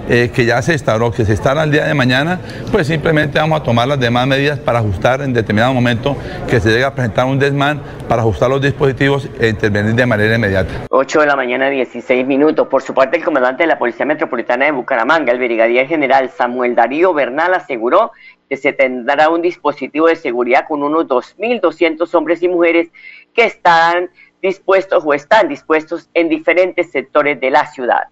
eh, 0.09 0.31
que 0.33 0.45
ya 0.45 0.61
se 0.61 0.73
instauró, 0.73 1.11
que 1.11 1.23
se 1.25 1.31
instala 1.31 1.63
el 1.63 1.71
día 1.71 1.85
de 1.85 1.93
mañana, 1.93 2.39
pues 2.71 2.87
simplemente 2.87 3.39
vamos 3.39 3.61
a 3.61 3.63
tomar 3.63 3.87
las 3.87 3.99
demás 3.99 4.27
medidas 4.27 4.59
para 4.59 4.79
ajustar 4.79 5.21
en 5.21 5.33
determinado 5.33 5.73
momento 5.73 6.17
que 6.49 6.59
se 6.59 6.69
llegue 6.69 6.83
a 6.83 6.93
presentar 6.93 7.25
un 7.25 7.39
desmán 7.39 7.81
para 8.07 8.21
ajustar 8.21 8.49
los 8.49 8.61
dispositivos 8.61 9.29
e 9.39 9.49
intervenir 9.49 9.93
de 9.93 10.05
manera 10.05 10.35
inmediata. 10.35 10.87
8 10.89 11.21
de 11.21 11.25
la 11.25 11.35
mañana, 11.35 11.69
16 11.69 12.25
minutos. 12.25 12.67
Por 12.67 12.81
su 12.81 12.93
parte, 12.93 13.17
el 13.17 13.23
comandante 13.23 13.63
de 13.63 13.67
la 13.67 13.79
Policía 13.79 14.05
Metropolitana 14.05 14.65
de 14.65 14.71
Bucaramanga, 14.71 15.31
el 15.31 15.37
brigadier 15.37 15.87
general 15.87 16.29
Samuel 16.29 16.75
Darío 16.75 17.13
Bernal, 17.13 17.53
aseguró 17.53 18.11
que 18.49 18.57
se 18.57 18.73
tendrá 18.73 19.29
un 19.29 19.41
dispositivo 19.41 20.07
de 20.07 20.15
seguridad 20.15 20.65
con 20.67 20.83
unos 20.83 21.07
2.200 21.07 22.13
hombres 22.15 22.41
y 22.43 22.47
mujeres 22.47 22.89
que 23.33 23.45
están 23.45 24.09
dispuestos 24.41 25.03
o 25.05 25.13
están 25.13 25.47
dispuestos 25.47 26.09
en 26.13 26.29
diferentes 26.29 26.91
sectores 26.91 27.39
de 27.39 27.51
la 27.51 27.65
ciudad. 27.67 28.07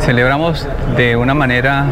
Celebramos 0.00 0.66
de 0.96 1.14
una 1.14 1.34
manera 1.34 1.84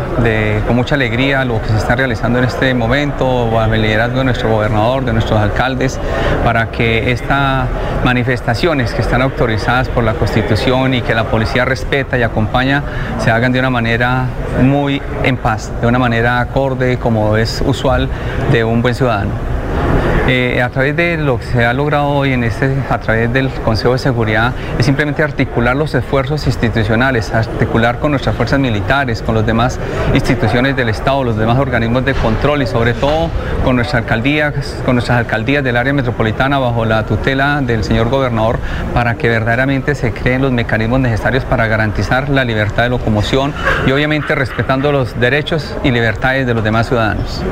con 0.66 0.76
mucha 0.76 0.94
alegría 0.94 1.44
lo 1.44 1.60
que 1.60 1.68
se 1.68 1.76
está 1.76 1.94
realizando 1.94 2.38
en 2.38 2.46
este 2.46 2.72
momento, 2.74 3.50
bajo 3.50 3.74
el 3.74 3.82
liderazgo 3.82 4.18
de 4.18 4.24
nuestro 4.24 4.48
gobernador, 4.48 5.04
de 5.04 5.12
nuestros 5.12 5.38
alcaldes, 5.38 6.00
para 6.42 6.70
que 6.70 7.12
estas 7.12 7.68
manifestaciones 8.04 8.92
que 8.92 9.02
están 9.02 9.22
autorizadas 9.22 9.88
por 9.88 10.04
la 10.04 10.14
Constitución 10.14 10.94
y 10.94 11.02
que 11.02 11.14
la 11.14 11.24
policía 11.24 11.64
respeta 11.64 12.18
y 12.18 12.22
acompaña, 12.22 12.82
se 13.18 13.30
hagan 13.30 13.52
de 13.52 13.60
una 13.60 13.70
manera 13.70 14.24
muy 14.62 15.00
en 15.22 15.36
paz, 15.36 15.70
de 15.80 15.86
una 15.86 15.98
manera 15.98 16.40
acorde, 16.40 16.98
como 16.98 17.36
es 17.36 17.62
usual 17.64 18.08
de 18.50 18.64
un 18.64 18.82
buen 18.82 18.94
ciudadano. 18.94 19.30
Eh, 20.28 20.60
a 20.60 20.68
través 20.68 20.94
de 20.94 21.16
lo 21.16 21.38
que 21.38 21.46
se 21.46 21.64
ha 21.64 21.72
logrado 21.72 22.08
hoy 22.08 22.34
en 22.34 22.44
este, 22.44 22.70
a 22.90 22.98
través 22.98 23.32
del 23.32 23.48
Consejo 23.48 23.94
de 23.94 23.98
Seguridad, 23.98 24.52
es 24.78 24.84
simplemente 24.84 25.22
articular 25.22 25.74
los 25.74 25.94
esfuerzos 25.94 26.46
institucionales, 26.46 27.32
articular 27.32 27.98
con 27.98 28.10
nuestras 28.10 28.36
fuerzas 28.36 28.60
militares, 28.60 29.22
con 29.22 29.34
las 29.34 29.46
demás 29.46 29.80
instituciones 30.12 30.76
del 30.76 30.90
Estado, 30.90 31.24
los 31.24 31.38
demás 31.38 31.58
organismos 31.58 32.04
de 32.04 32.12
control 32.12 32.60
y 32.60 32.66
sobre 32.66 32.92
todo 32.92 33.30
con 33.64 33.76
nuestras 33.76 34.02
alcaldías, 34.02 34.82
con 34.84 34.96
nuestras 34.96 35.18
alcaldías 35.18 35.64
del 35.64 35.78
área 35.78 35.94
metropolitana 35.94 36.58
bajo 36.58 36.84
la 36.84 37.06
tutela 37.06 37.62
del 37.62 37.82
señor 37.82 38.10
gobernador 38.10 38.58
para 38.92 39.14
que 39.14 39.30
verdaderamente 39.30 39.94
se 39.94 40.12
creen 40.12 40.42
los 40.42 40.52
mecanismos 40.52 41.00
necesarios 41.00 41.44
para 41.46 41.66
garantizar 41.68 42.28
la 42.28 42.44
libertad 42.44 42.82
de 42.82 42.90
locomoción 42.90 43.54
y 43.86 43.92
obviamente 43.92 44.34
respetando 44.34 44.92
los 44.92 45.18
derechos 45.18 45.74
y 45.84 45.90
libertades 45.90 46.46
de 46.46 46.52
los 46.52 46.62
demás 46.62 46.88
ciudadanos. 46.88 47.42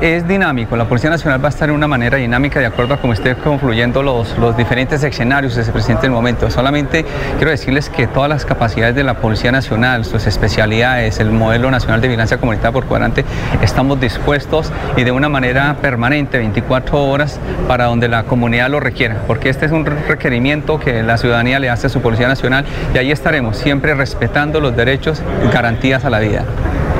Es 0.00 0.26
dinámico, 0.26 0.76
la 0.76 0.86
Policía 0.86 1.10
Nacional 1.10 1.42
va 1.42 1.48
a 1.48 1.50
estar 1.50 1.68
en 1.68 1.75
una 1.76 1.86
manera 1.86 2.16
dinámica 2.16 2.58
de 2.58 2.66
acuerdo 2.66 2.94
a 2.94 2.96
cómo 2.96 3.12
estén 3.12 3.34
confluyendo 3.36 4.02
los, 4.02 4.36
los 4.38 4.56
diferentes 4.56 5.02
escenarios 5.02 5.54
que 5.54 5.62
se 5.62 5.72
presenten 5.72 6.06
en 6.06 6.12
el 6.12 6.16
momento. 6.16 6.50
Solamente 6.50 7.04
quiero 7.36 7.50
decirles 7.50 7.90
que 7.90 8.06
todas 8.06 8.30
las 8.30 8.46
capacidades 8.46 8.94
de 8.94 9.04
la 9.04 9.14
Policía 9.14 9.52
Nacional, 9.52 10.04
sus 10.06 10.26
especialidades, 10.26 11.20
el 11.20 11.30
modelo 11.30 11.70
nacional 11.70 12.00
de 12.00 12.08
vigilancia 12.08 12.38
comunitaria 12.38 12.72
por 12.72 12.86
cuadrante, 12.86 13.24
estamos 13.62 14.00
dispuestos 14.00 14.72
y 14.96 15.04
de 15.04 15.12
una 15.12 15.28
manera 15.28 15.76
permanente, 15.82 16.38
24 16.38 17.04
horas, 17.04 17.38
para 17.68 17.84
donde 17.84 18.08
la 18.08 18.24
comunidad 18.24 18.70
lo 18.70 18.80
requiera, 18.80 19.18
porque 19.26 19.50
este 19.50 19.66
es 19.66 19.72
un 19.72 19.84
requerimiento 19.84 20.80
que 20.80 21.02
la 21.02 21.18
ciudadanía 21.18 21.58
le 21.58 21.68
hace 21.68 21.88
a 21.88 21.90
su 21.90 22.00
Policía 22.00 22.26
Nacional 22.26 22.64
y 22.94 22.98
ahí 22.98 23.12
estaremos, 23.12 23.58
siempre 23.58 23.94
respetando 23.94 24.60
los 24.60 24.74
derechos 24.74 25.22
y 25.46 25.52
garantías 25.52 26.06
a 26.06 26.10
la 26.10 26.20
vida. 26.20 26.44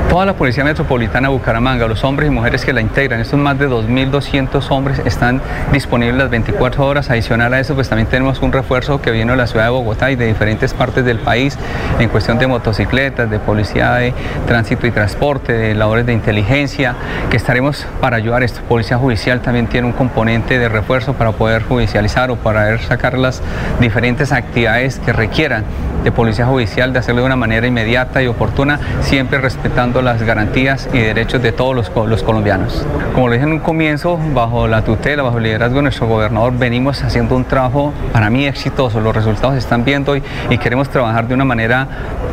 Toda 0.09 0.25
la 0.25 0.33
Policía 0.33 0.63
Metropolitana 0.63 1.27
de 1.27 1.33
Bucaramanga, 1.33 1.85
los 1.85 2.03
hombres 2.05 2.29
y 2.29 2.31
mujeres 2.31 2.63
que 2.63 2.71
la 2.71 2.79
integran, 2.79 3.19
estos 3.19 3.37
más 3.37 3.59
de 3.59 3.67
2.200 3.67 4.71
hombres 4.71 4.99
están 5.05 5.41
disponibles 5.73 6.17
las 6.17 6.29
24 6.29 6.87
horas. 6.87 7.09
Adicional 7.09 7.53
a 7.53 7.59
eso, 7.59 7.75
pues 7.75 7.89
también 7.89 8.07
tenemos 8.07 8.41
un 8.41 8.53
refuerzo 8.53 9.01
que 9.01 9.11
viene 9.11 9.31
de 9.31 9.37
la 9.37 9.47
ciudad 9.47 9.65
de 9.65 9.71
Bogotá 9.71 10.09
y 10.09 10.15
de 10.15 10.25
diferentes 10.25 10.73
partes 10.73 11.03
del 11.03 11.19
país 11.19 11.59
en 11.99 12.07
cuestión 12.07 12.39
de 12.39 12.47
motocicletas, 12.47 13.29
de 13.29 13.37
policía 13.37 13.95
de 13.95 14.13
tránsito 14.47 14.87
y 14.87 14.91
transporte, 14.91 15.51
de 15.51 15.75
labores 15.75 16.05
de 16.05 16.13
inteligencia, 16.13 16.95
que 17.29 17.35
estaremos 17.35 17.85
para 17.99 18.15
ayudar 18.15 18.43
esto. 18.43 18.61
Policía 18.61 18.97
Judicial 18.97 19.41
también 19.41 19.67
tiene 19.67 19.87
un 19.87 19.93
componente 19.93 20.57
de 20.57 20.69
refuerzo 20.69 21.13
para 21.13 21.33
poder 21.33 21.63
judicializar 21.63 22.31
o 22.31 22.37
para 22.37 22.79
sacar 22.79 23.17
las 23.17 23.41
diferentes 23.81 24.31
actividades 24.31 24.99
que 24.99 25.11
requieran 25.11 25.65
de 26.03 26.11
Policía 26.11 26.45
Judicial, 26.45 26.93
de 26.93 26.99
hacerlo 26.99 27.21
de 27.21 27.27
una 27.27 27.35
manera 27.35 27.67
inmediata 27.67 28.21
y 28.21 28.27
oportuna, 28.27 28.79
siempre 29.01 29.39
respetando 29.39 30.01
las 30.01 30.21
garantías 30.23 30.89
y 30.93 30.99
derechos 30.99 31.41
de 31.41 31.51
todos 31.51 31.75
los, 31.75 31.91
los 32.07 32.23
colombianos. 32.23 32.85
Como 33.13 33.27
lo 33.27 33.33
dije 33.33 33.45
en 33.45 33.53
un 33.53 33.59
comienzo, 33.59 34.19
bajo 34.33 34.67
la 34.67 34.83
tutela, 34.83 35.23
bajo 35.23 35.37
el 35.37 35.43
liderazgo 35.43 35.77
de 35.77 35.83
nuestro 35.83 36.07
gobernador, 36.07 36.57
venimos 36.57 37.03
haciendo 37.03 37.35
un 37.35 37.45
trabajo 37.45 37.93
para 38.13 38.29
mí 38.29 38.45
exitoso. 38.45 38.99
Los 39.01 39.15
resultados 39.15 39.53
se 39.53 39.59
están 39.59 39.83
viendo 39.83 40.15
y, 40.15 40.23
y 40.49 40.57
queremos 40.57 40.89
trabajar 40.89 41.27
de 41.27 41.33
una 41.33 41.45
manera 41.45 41.87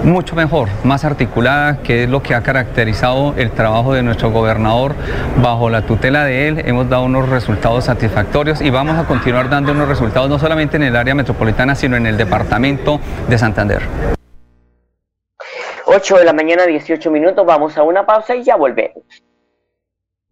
mucho 0.05 0.37
mejor, 0.37 0.69
más 0.85 1.05
articulada, 1.05 1.79
que 1.79 2.05
es 2.05 2.11
lo 2.11 2.23
que 2.23 2.35
ha 2.35 2.43
caracterizado 2.43 3.35
el 3.37 3.51
trabajo 3.51 3.95
de 3.95 4.03
nuestro 4.03 4.31
gobernador. 4.31 4.95
Bajo 5.43 5.71
la 5.71 5.83
tutela 5.83 6.25
de 6.25 6.49
él 6.49 6.63
hemos 6.65 6.89
dado 6.89 7.05
unos 7.05 7.29
resultados 7.29 7.85
satisfactorios 7.85 8.61
y 8.61 8.71
vamos 8.71 8.99
a 8.99 9.05
continuar 9.05 9.49
dando 9.49 9.73
unos 9.73 9.89
resultados 9.89 10.29
no 10.29 10.39
solamente 10.39 10.77
en 10.77 10.83
el 10.83 10.97
área 10.97 11.15
metropolitana, 11.15 11.75
sino 11.75 11.97
en 11.97 12.07
el 12.07 12.17
departamento 12.17 13.01
de 13.29 13.39
Santander. 13.55 13.83
8 15.87 16.19
de 16.19 16.25
la 16.25 16.33
mañana, 16.33 16.67
18 16.67 17.11
minutos. 17.11 17.47
Vamos 17.47 17.79
a 17.79 17.85
una 17.85 18.05
pausa 18.05 18.35
y 18.35 18.43
ya 18.43 18.57
volvemos. 18.57 19.05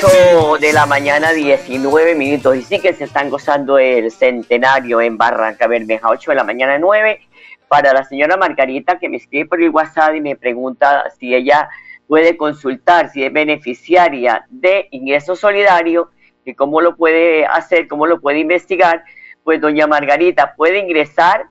de 0.00 0.72
la 0.72 0.86
mañana, 0.86 1.32
19 1.32 2.14
minutos. 2.14 2.56
Y 2.56 2.62
sí 2.62 2.78
que 2.80 2.94
se 2.94 3.04
están 3.04 3.28
gozando 3.28 3.78
el 3.78 4.10
centenario 4.10 5.02
en 5.02 5.18
Barranca 5.18 5.66
Bermeja, 5.66 6.08
8 6.08 6.30
de 6.30 6.34
la 6.36 6.44
mañana, 6.44 6.78
9. 6.78 7.20
Para 7.68 7.92
la 7.92 8.04
señora 8.04 8.38
Margarita 8.38 8.98
que 8.98 9.10
me 9.10 9.18
escribe 9.18 9.46
por 9.46 9.62
el 9.62 9.68
WhatsApp 9.68 10.14
y 10.14 10.22
me 10.22 10.36
pregunta 10.36 11.04
si 11.18 11.34
ella 11.34 11.68
puede 12.08 12.38
consultar, 12.38 13.10
si 13.10 13.24
es 13.24 13.32
beneficiaria 13.32 14.46
de 14.48 14.88
ingreso 14.90 15.36
solidario, 15.36 16.10
que 16.46 16.54
cómo 16.54 16.80
lo 16.80 16.96
puede 16.96 17.44
hacer, 17.44 17.86
cómo 17.86 18.06
lo 18.06 18.22
puede 18.22 18.38
investigar. 18.38 19.04
Pues 19.44 19.60
doña 19.60 19.86
Margarita 19.86 20.54
puede 20.54 20.78
ingresar 20.78 21.44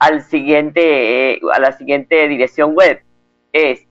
al 0.00 0.22
siguiente, 0.22 1.34
eh, 1.34 1.40
a 1.52 1.60
la 1.60 1.70
siguiente 1.70 2.26
dirección 2.26 2.74
web. 2.74 3.04
Es 3.52 3.86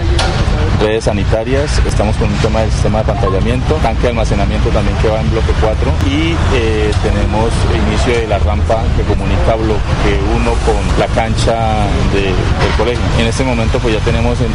redes 0.81 1.05
sanitarias, 1.05 1.81
estamos 1.87 2.17
con 2.17 2.29
un 2.29 2.37
tema 2.39 2.61
del 2.61 2.71
sistema 2.71 2.99
de 2.99 3.05
pantallamiento, 3.05 3.75
tanque 3.77 4.03
de 4.03 4.09
almacenamiento 4.09 4.69
también 4.71 4.97
que 4.99 5.09
va 5.09 5.21
en 5.21 5.31
bloque 5.31 5.53
4 5.61 5.93
y 6.07 6.37
eh, 6.55 6.91
tenemos 7.03 7.51
inicio 7.89 8.21
de 8.21 8.27
la 8.27 8.39
rampa 8.39 8.83
que 8.97 9.03
comunica 9.05 9.55
bloque 9.55 10.21
1 10.37 10.51
con 10.67 10.99
la 10.99 11.07
cancha 11.15 11.87
del 12.13 12.35
colegio. 12.77 13.03
En 13.19 13.27
este 13.27 13.45
momento 13.45 13.79
pues 13.79 13.95
ya 13.95 14.01
tenemos 14.01 14.39
en, 14.41 14.53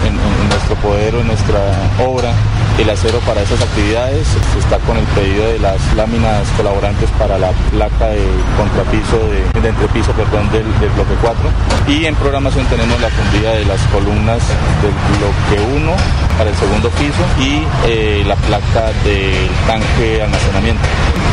nuestro 0.50 0.76
poder 0.76 1.16
o 1.16 1.22
en 1.22 1.28
nuestra 1.28 1.60
obra 2.06 2.34
el 2.78 2.90
acero 2.90 3.20
para 3.20 3.42
esas 3.42 3.62
actividades, 3.62 4.28
está 4.58 4.78
con 4.80 4.98
el 4.98 5.06
pedido 5.08 5.48
de 5.48 5.60
las 5.60 5.78
láminas 5.96 6.48
colaborantes 6.56 7.10
para 7.18 7.38
la 7.38 7.52
placa 7.72 8.08
de 8.08 8.24
contrapiso, 8.58 9.18
de, 9.62 9.70
entrepiso 9.70 10.12
perdón, 10.14 10.50
del, 10.52 10.64
bloque 10.96 11.16
4 11.22 11.40
y 11.88 12.06
en 12.06 12.16
programación 12.16 12.66
tenemos 12.68 13.00
la 13.02 13.10
fundida 13.10 13.52
de 13.54 13.66
las 13.66 13.82
columnas 13.88 14.42
del 14.82 14.94
bloque 15.18 15.76
1 15.76 15.92
para 16.38 16.50
el 16.50 16.56
segundo 16.56 16.90
piso 16.92 17.24
y 17.40 17.64
eh, 17.88 18.24
la 18.26 18.36
placa 18.36 18.92
del 19.04 19.50
tanque 19.68 20.22
almacenamiento. 20.22 20.84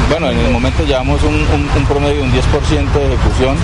Bueno, 0.08 0.30
en 0.30 0.38
el 0.38 0.52
momento 0.52 0.84
llevamos 0.84 1.20
un, 1.24 1.84
promedio 1.88 2.16
de 2.16 2.22
un 2.22 2.32
10% 2.32 2.38
de 2.92 3.06
ejecución 3.06 3.56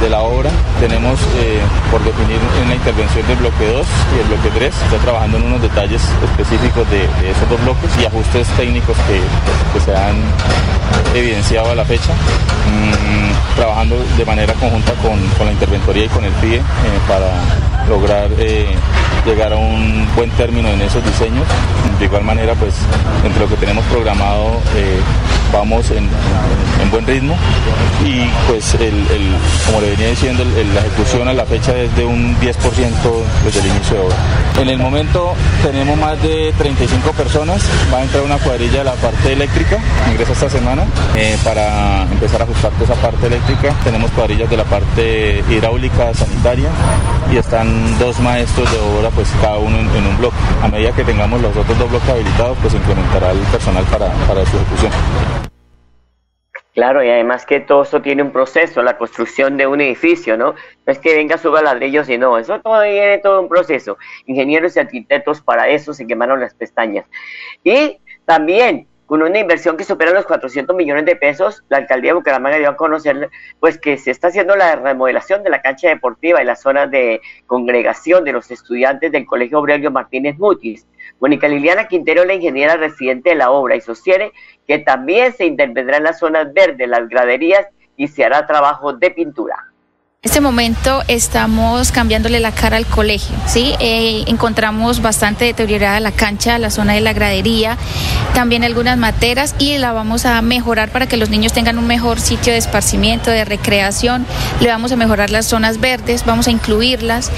de, 0.00 0.08
la 0.08 0.20
obra. 0.22 0.50
Tenemos 0.80 1.20
eh, 1.36 1.60
por 1.90 2.02
definir 2.02 2.38
en 2.62 2.68
la 2.70 2.74
intervención 2.74 3.26
del 3.28 3.36
bloque 3.36 3.66
2 3.66 3.86
y 4.16 4.20
el 4.20 4.26
bloque 4.28 4.50
3. 4.58 4.74
Está 4.74 4.96
trabajando 4.98 5.36
en 5.36 5.44
unos 5.44 5.60
detalles 5.60 6.02
específicos 6.24 6.88
de, 6.90 7.06
esos 7.30 7.48
dos 7.48 7.60
bloques 7.62 7.90
y 8.00 8.06
ajustes 8.06 8.46
técnicos 8.56 8.96
que, 9.06 9.20
se 9.80 9.96
han 9.96 10.16
evidenciado 11.14 11.70
a 11.70 11.74
la 11.74 11.84
fecha. 11.84 12.12
Mm, 12.12 13.56
trabajando 13.56 13.96
de 14.16 14.24
manera 14.24 14.54
conjunta 14.54 14.92
con, 15.02 15.18
la 15.46 15.52
interventoría 15.52 16.04
y 16.04 16.08
con 16.08 16.24
el 16.24 16.32
PIE 16.34 16.56
eh, 16.56 16.62
para 17.08 17.32
lograr 17.88 18.30
eh, 18.38 18.74
llegar 19.26 19.52
a 19.52 19.56
un 19.56 20.06
buen 20.14 20.30
término 20.30 20.68
en 20.68 20.80
esos 20.82 21.04
diseños. 21.04 21.44
De 21.98 22.04
igual 22.04 22.24
manera, 22.24 22.54
pues 22.54 22.74
entre 23.24 23.40
lo 23.40 23.48
que 23.48 23.56
tenemos 23.56 23.84
programado 23.86 24.60
eh, 24.76 25.00
vamos 25.52 25.90
en, 25.90 26.08
buen 26.90 27.06
ritmo 27.06 27.34
y 28.04 28.28
pues 28.48 28.74
el, 28.74 28.92
como 29.64 29.80
le 29.80 29.90
venía 29.90 30.08
diciendo, 30.08 30.44
la 30.44 30.80
ejecución 30.80 31.26
a 31.26 31.32
la 31.32 31.46
fecha 31.46 31.74
es 31.74 31.94
de 31.96 32.04
un 32.04 32.36
10% 32.38 32.52
desde 33.44 33.60
el 33.60 33.66
inicio 33.66 33.96
de 33.96 34.02
obra. 34.02 34.16
En 34.60 34.68
el 34.68 34.78
momento 34.78 35.34
tenemos 35.62 35.96
más 35.96 36.20
de 36.22 36.52
35 36.58 37.12
personas, 37.12 37.62
va 37.92 37.98
a 37.98 38.02
entrar 38.02 38.22
una 38.22 38.36
cuadrilla 38.36 38.78
de 38.78 38.84
la 38.84 38.94
parte 38.94 39.32
eléctrica, 39.32 39.78
ingresa 40.10 40.32
esta 40.32 40.50
semana 40.50 40.84
eh, 41.16 41.38
para 41.42 42.02
empezar 42.02 42.42
a 42.42 42.44
ajustar 42.44 42.72
toda 42.72 42.84
esa 42.84 43.02
parte 43.02 43.26
eléctrica. 43.26 43.74
Tenemos 43.84 44.10
cuadrillas 44.10 44.50
de 44.50 44.56
la 44.56 44.64
parte 44.64 45.42
hidráulica 45.48 46.12
sanitaria 46.12 46.68
y 47.32 47.36
están 47.36 47.98
dos 47.98 48.20
maestros 48.20 48.70
de 48.70 48.78
obra 48.78 49.10
pues 49.10 49.28
cada 49.40 49.56
uno 49.56 49.78
en, 49.78 50.06
un 50.06 50.18
bloque. 50.18 50.36
A 50.62 50.68
medida 50.68 50.92
que 50.92 51.04
tengamos 51.04 51.40
los 51.40 51.56
otros 51.56 51.78
dos 51.78 51.88
bloques 51.88 52.08
habilitados 52.08 52.58
pues 52.60 52.74
incrementará 52.74 53.30
el 53.30 53.38
personal 53.38 53.84
para, 53.84 54.12
para 54.26 54.44
su 54.44 54.56
ejecución. 54.56 55.41
Claro, 56.74 57.04
y 57.04 57.10
además 57.10 57.44
que 57.44 57.60
todo 57.60 57.82
esto 57.82 58.00
tiene 58.00 58.22
un 58.22 58.32
proceso, 58.32 58.82
la 58.82 58.96
construcción 58.96 59.58
de 59.58 59.66
un 59.66 59.82
edificio, 59.82 60.38
¿no? 60.38 60.54
No 60.86 60.92
es 60.92 60.98
que 60.98 61.14
venga, 61.14 61.36
suba 61.36 61.60
ladrillos 61.60 62.08
y 62.08 62.16
no, 62.16 62.38
eso 62.38 62.60
todo 62.60 62.82
tiene 62.82 63.18
todo 63.18 63.42
un 63.42 63.48
proceso. 63.48 63.98
Ingenieros 64.24 64.76
y 64.76 64.80
arquitectos 64.80 65.42
para 65.42 65.68
eso 65.68 65.92
se 65.92 66.06
quemaron 66.06 66.40
las 66.40 66.54
pestañas. 66.54 67.04
Y 67.62 67.98
también 68.24 68.86
con 69.04 69.20
una 69.20 69.38
inversión 69.38 69.76
que 69.76 69.84
supera 69.84 70.12
los 70.12 70.24
400 70.24 70.74
millones 70.74 71.04
de 71.04 71.16
pesos, 71.16 71.62
la 71.68 71.76
alcaldía 71.76 72.12
de 72.12 72.14
Bucaramanga 72.14 72.56
dio 72.56 72.70
a 72.70 72.76
conocer 72.76 73.28
pues 73.60 73.76
que 73.76 73.98
se 73.98 74.10
está 74.10 74.28
haciendo 74.28 74.56
la 74.56 74.74
remodelación 74.76 75.42
de 75.42 75.50
la 75.50 75.60
cancha 75.60 75.90
deportiva 75.90 76.40
y 76.40 76.46
las 76.46 76.62
zonas 76.62 76.90
de 76.90 77.20
congregación 77.46 78.24
de 78.24 78.32
los 78.32 78.50
estudiantes 78.50 79.12
del 79.12 79.26
Colegio 79.26 79.58
Aurelio 79.58 79.90
Martínez 79.90 80.38
Mutis. 80.38 80.86
Mónica 81.22 81.46
Liliana 81.46 81.86
Quintero, 81.86 82.24
la 82.24 82.34
ingeniera 82.34 82.76
residente 82.76 83.30
de 83.30 83.36
la 83.36 83.52
obra, 83.52 83.76
y 83.76 83.80
sostiene 83.80 84.32
que 84.66 84.80
también 84.80 85.32
se 85.32 85.46
intervendrá 85.46 85.98
en 85.98 86.02
las 86.02 86.18
zonas 86.18 86.52
verdes, 86.52 86.88
las 86.88 87.08
graderías 87.08 87.68
y 87.96 88.08
se 88.08 88.24
hará 88.24 88.44
trabajo 88.44 88.92
de 88.92 89.12
pintura. 89.12 89.71
En 90.24 90.28
este 90.28 90.40
momento 90.40 91.02
estamos 91.08 91.90
cambiándole 91.90 92.38
la 92.38 92.52
cara 92.52 92.76
al 92.76 92.86
colegio, 92.86 93.34
¿sí? 93.48 93.74
Eh, 93.80 94.22
encontramos 94.28 95.02
bastante 95.02 95.46
deteriorada 95.46 95.98
la 95.98 96.12
cancha, 96.12 96.58
la 96.58 96.70
zona 96.70 96.92
de 96.92 97.00
la 97.00 97.12
gradería, 97.12 97.76
también 98.32 98.62
algunas 98.62 98.96
materas 98.98 99.56
y 99.58 99.78
la 99.78 99.90
vamos 99.90 100.24
a 100.24 100.40
mejorar 100.40 100.90
para 100.92 101.08
que 101.08 101.16
los 101.16 101.28
niños 101.28 101.52
tengan 101.52 101.76
un 101.76 101.88
mejor 101.88 102.20
sitio 102.20 102.52
de 102.52 102.60
esparcimiento, 102.60 103.32
de 103.32 103.44
recreación. 103.44 104.24
Le 104.60 104.68
vamos 104.68 104.92
a 104.92 104.96
mejorar 104.96 105.30
las 105.30 105.46
zonas 105.46 105.80
verdes, 105.80 106.24
vamos 106.24 106.46
a 106.46 106.52
incluirlas. 106.52 107.32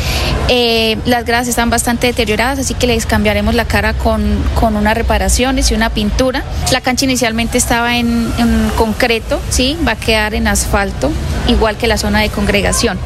Eh, 0.49 0.99
las 1.07 1.25
gradas 1.25 1.49
están 1.49 1.71
bastante 1.71 2.09
deterioradas, 2.09 2.59
así 2.59 2.75
que 2.75 2.87
les 2.87 3.07
cambiaremos 3.07 3.55
la 3.55 3.65
cara 3.65 3.95
con, 3.95 4.23
con 4.61 4.77
unas 4.77 4.95
reparaciones 4.95 5.71
y 5.71 5.75
una 5.75 5.89
pintura. 5.89 6.45
La 6.71 6.83
cancha 6.83 7.07
inicialmente 7.07 7.57
estaba 7.57 7.97
en, 7.97 8.31
en 8.37 8.71
concreto, 8.77 9.41
¿sí? 9.49 9.79
Va 9.89 9.93
a 9.93 9.97
quedar 9.97 10.35
en 10.35 10.49
asfalto, 10.49 11.11
igual 11.49 11.77
que 11.77 11.87
la 11.87 11.97
zona 11.99 12.21
de 12.21 12.31
congregación 12.31 12.99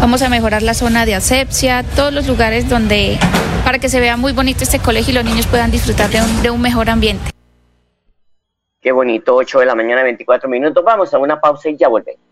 Vamos 0.00 0.20
a 0.22 0.28
mejorar 0.28 0.62
la 0.62 0.74
zona 0.74 1.06
de 1.06 1.14
asepsia, 1.14 1.84
todos 1.94 2.12
los 2.12 2.26
lugares 2.26 2.68
donde, 2.68 3.18
para 3.64 3.78
que 3.78 3.88
se 3.88 4.00
vea 4.00 4.16
muy 4.16 4.32
bonito 4.32 4.64
este 4.64 4.80
colegio 4.80 5.12
y 5.12 5.14
los 5.14 5.24
niños 5.24 5.46
puedan 5.46 5.70
disfrutar 5.70 6.10
de 6.10 6.50
un, 6.50 6.60
mejor 6.60 6.90
ambiente. 6.90 7.30
Qué 8.80 8.90
bonito, 8.90 9.36
8 9.36 9.60
de 9.60 9.66
la 9.66 9.76
mañana, 9.76 10.02
24 10.02 10.48
minutos. 10.48 10.82
Vamos 10.84 11.14
a 11.14 11.18
una 11.18 11.40
pausa 11.40 11.68
y 11.68 11.76
ya 11.76 11.86
volvemos. 11.86 12.31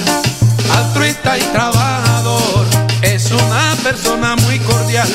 altruista 0.71 1.39
y 1.39 1.43
trabajador. 1.45 2.67
Es 3.01 3.31
una 3.31 3.75
persona 3.83 4.37
muy 4.37 4.59
cordial, 4.59 5.09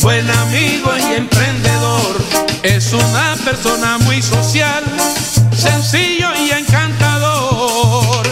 buen 0.00 0.30
amigo 0.30 0.92
y 0.96 1.14
emprendedor. 1.16 2.16
Es 2.62 2.94
una 2.94 3.36
persona 3.44 3.98
muy 3.98 4.22
social, 4.22 4.82
sencillo 5.54 6.28
y 6.38 6.52
encantador. 6.52 8.26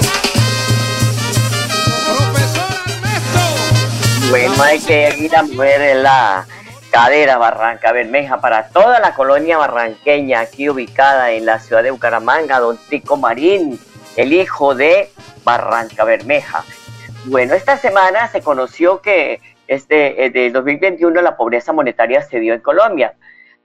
Profesor 2.06 2.72
Ernesto. 2.86 4.30
Bueno, 4.30 4.62
hay 4.62 4.80
que 4.80 5.14
ir 5.18 5.36
a 5.36 5.40
en 5.40 6.02
la 6.02 6.46
cadera 6.98 7.38
Barranca 7.38 7.92
Bermeja 7.92 8.40
para 8.40 8.70
toda 8.70 8.98
la 8.98 9.14
colonia 9.14 9.56
barranqueña, 9.56 10.40
aquí 10.40 10.68
ubicada 10.68 11.30
en 11.30 11.46
la 11.46 11.60
ciudad 11.60 11.84
de 11.84 11.92
Bucaramanga, 11.92 12.58
don 12.58 12.76
Tico 12.88 13.16
Marín, 13.16 13.78
el 14.16 14.32
hijo 14.32 14.74
de 14.74 15.08
Barranca 15.44 16.02
Bermeja. 16.02 16.64
Bueno, 17.26 17.54
esta 17.54 17.76
semana 17.76 18.26
se 18.26 18.40
conoció 18.42 19.00
que 19.00 19.40
este, 19.68 20.24
eh, 20.24 20.30
de 20.30 20.50
2021 20.50 21.22
la 21.22 21.36
pobreza 21.36 21.72
monetaria 21.72 22.20
se 22.22 22.40
dio 22.40 22.52
en 22.52 22.60
Colombia. 22.62 23.14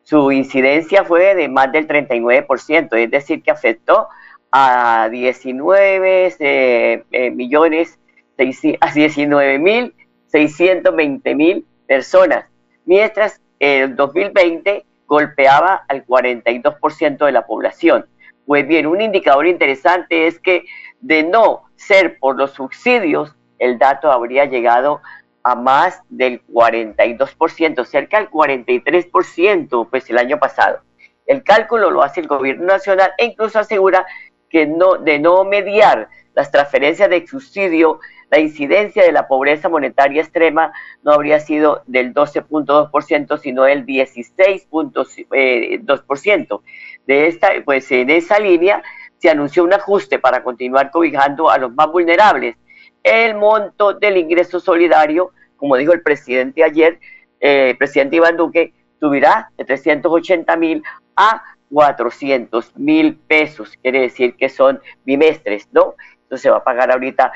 Su 0.03 0.31
incidencia 0.31 1.03
fue 1.03 1.33
de 1.33 1.49
más 1.49 1.71
del 1.71 1.87
39%, 1.87 2.95
es 2.97 3.09
decir, 3.09 3.41
que 3.41 3.49
afectó 3.49 4.09
a 4.51 5.09
19 5.09 6.35
eh, 6.37 7.03
eh, 7.11 7.31
millones, 7.31 7.97
seis- 8.37 8.77
a 8.79 8.93
19 8.93 9.57
mil 9.57 9.95
620 10.27 11.33
mil 11.33 11.65
personas, 11.87 12.45
mientras 12.85 13.41
el 13.59 13.95
2020 13.95 14.85
golpeaba 15.07 15.85
al 15.87 16.05
42% 16.05 17.25
de 17.25 17.31
la 17.31 17.45
población. 17.45 18.05
Pues 18.45 18.67
bien, 18.67 18.87
un 18.87 19.01
indicador 19.01 19.47
interesante 19.47 20.27
es 20.27 20.39
que 20.39 20.65
de 21.01 21.23
no 21.23 21.63
ser 21.75 22.17
por 22.19 22.37
los 22.37 22.51
subsidios, 22.51 23.35
el 23.59 23.77
dato 23.77 24.11
habría 24.11 24.45
llegado 24.45 25.01
a 25.43 25.55
más 25.55 26.01
del 26.09 26.41
42%, 26.47 27.85
cerca 27.85 28.17
del 28.17 28.29
43%, 28.29 29.89
pues 29.89 30.09
el 30.09 30.17
año 30.17 30.39
pasado. 30.39 30.81
El 31.25 31.43
cálculo 31.43 31.91
lo 31.91 32.01
hace 32.01 32.21
el 32.21 32.27
gobierno 32.27 32.65
nacional 32.65 33.11
e 33.17 33.25
incluso 33.25 33.59
asegura 33.59 34.05
que 34.49 34.65
no, 34.65 34.95
de 34.95 35.19
no 35.19 35.43
mediar 35.43 36.09
las 36.35 36.51
transferencias 36.51 37.09
de 37.09 37.25
subsidio, 37.27 37.99
la 38.33 38.39
incidencia 38.39 39.03
de 39.03 39.11
la 39.11 39.27
pobreza 39.27 39.69
monetaria 39.69 40.23
extrema 40.23 40.73
no 41.03 41.11
habría 41.11 41.39
sido 41.39 41.83
del 41.85 42.15
12.2%, 42.15 43.37
sino 43.37 43.61
del 43.61 43.85
16.2%. 43.85 46.61
De 47.05 47.27
esta, 47.27 47.51
pues 47.63 47.91
en 47.91 48.09
esa 48.09 48.39
línea 48.39 48.81
se 49.19 49.29
anunció 49.29 49.63
un 49.63 49.73
ajuste 49.73 50.17
para 50.17 50.43
continuar 50.43 50.89
cobijando 50.89 51.51
a 51.51 51.59
los 51.59 51.75
más 51.75 51.91
vulnerables. 51.91 52.55
El 53.03 53.35
monto 53.35 53.93
del 53.93 54.17
ingreso 54.17 54.59
solidario, 54.59 55.29
como 55.55 55.77
dijo 55.77 55.93
el 55.93 56.01
presidente 56.01 56.63
ayer, 56.63 56.99
eh, 57.39 57.69
el 57.69 57.77
presidente 57.77 58.15
Iván 58.15 58.35
Duque, 58.35 58.73
subirá 58.99 59.51
de 59.57 59.65
380 59.65 60.57
mil 60.57 60.81
a 61.15 61.43
400 61.71 62.75
mil 62.77 63.15
pesos, 63.15 63.77
quiere 63.79 64.01
decir 64.01 64.35
que 64.37 64.49
son 64.49 64.81
bimestres, 65.05 65.69
¿no? 65.71 65.93
Entonces 66.23 66.41
se 66.41 66.49
va 66.49 66.57
a 66.57 66.63
pagar 66.63 66.91
ahorita 66.91 67.31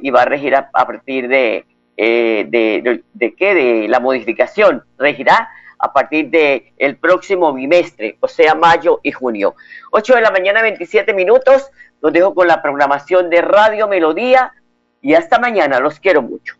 y 0.00 0.10
va 0.10 0.22
a 0.22 0.24
regir 0.24 0.54
a, 0.54 0.70
partir 0.70 1.28
de, 1.28 1.66
eh, 1.96 2.46
de, 2.48 2.80
de, 2.82 3.02
de 3.12 3.34
qué, 3.34 3.54
de 3.54 3.88
la 3.88 4.00
modificación, 4.00 4.84
regirá 4.96 5.50
a 5.78 5.92
partir 5.92 6.30
del 6.30 6.64
el 6.78 6.96
próximo 6.96 7.52
bimestre, 7.52 8.16
o 8.20 8.28
sea, 8.28 8.54
mayo 8.54 9.00
y 9.02 9.12
junio. 9.12 9.54
8 9.92 10.16
de 10.16 10.20
la 10.20 10.30
mañana, 10.30 10.62
27 10.62 11.14
minutos, 11.14 11.70
los 12.00 12.12
dejo 12.12 12.34
con 12.34 12.48
la 12.48 12.62
programación 12.62 13.30
de 13.30 13.42
Radio 13.42 13.88
Melodía 13.88 14.52
y 15.00 15.14
hasta 15.14 15.38
mañana, 15.38 15.80
los 15.80 16.00
quiero 16.00 16.22
mucho. 16.22 16.57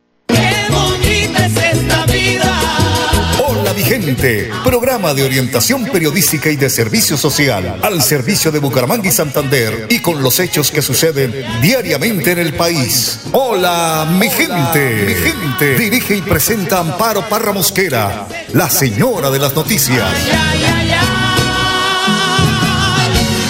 Hola 3.40 3.72
Vigente, 3.72 4.50
programa 4.64 5.14
de 5.14 5.22
orientación 5.24 5.84
periodística 5.86 6.50
y 6.50 6.56
de 6.56 6.68
servicio 6.68 7.16
social 7.16 7.78
al 7.82 8.02
servicio 8.02 8.50
de 8.50 8.58
Bucaramanga 8.58 9.08
y 9.08 9.12
Santander 9.12 9.86
y 9.88 10.00
con 10.00 10.22
los 10.22 10.40
hechos 10.40 10.70
que 10.70 10.82
suceden 10.82 11.34
diariamente 11.62 12.32
en 12.32 12.38
el 12.38 12.54
país. 12.54 13.20
Hola, 13.32 14.06
mi 14.18 14.28
gente. 14.28 15.04
Mi 15.06 15.14
gente 15.14 15.78
dirige 15.78 16.16
y 16.16 16.22
presenta 16.22 16.78
Amparo 16.80 17.28
Parra 17.28 17.52
Mosquera, 17.52 18.26
la 18.52 18.68
señora 18.68 19.30
de 19.30 19.38
las 19.38 19.54
noticias. 19.54 20.02
Ay, 20.02 20.64
ay, 20.64 20.92
ay, 20.92 21.00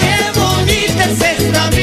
qué 0.01 0.39
bonita 0.39 1.05
es 1.05 1.39
esta 1.39 1.69
vida! 1.69 1.78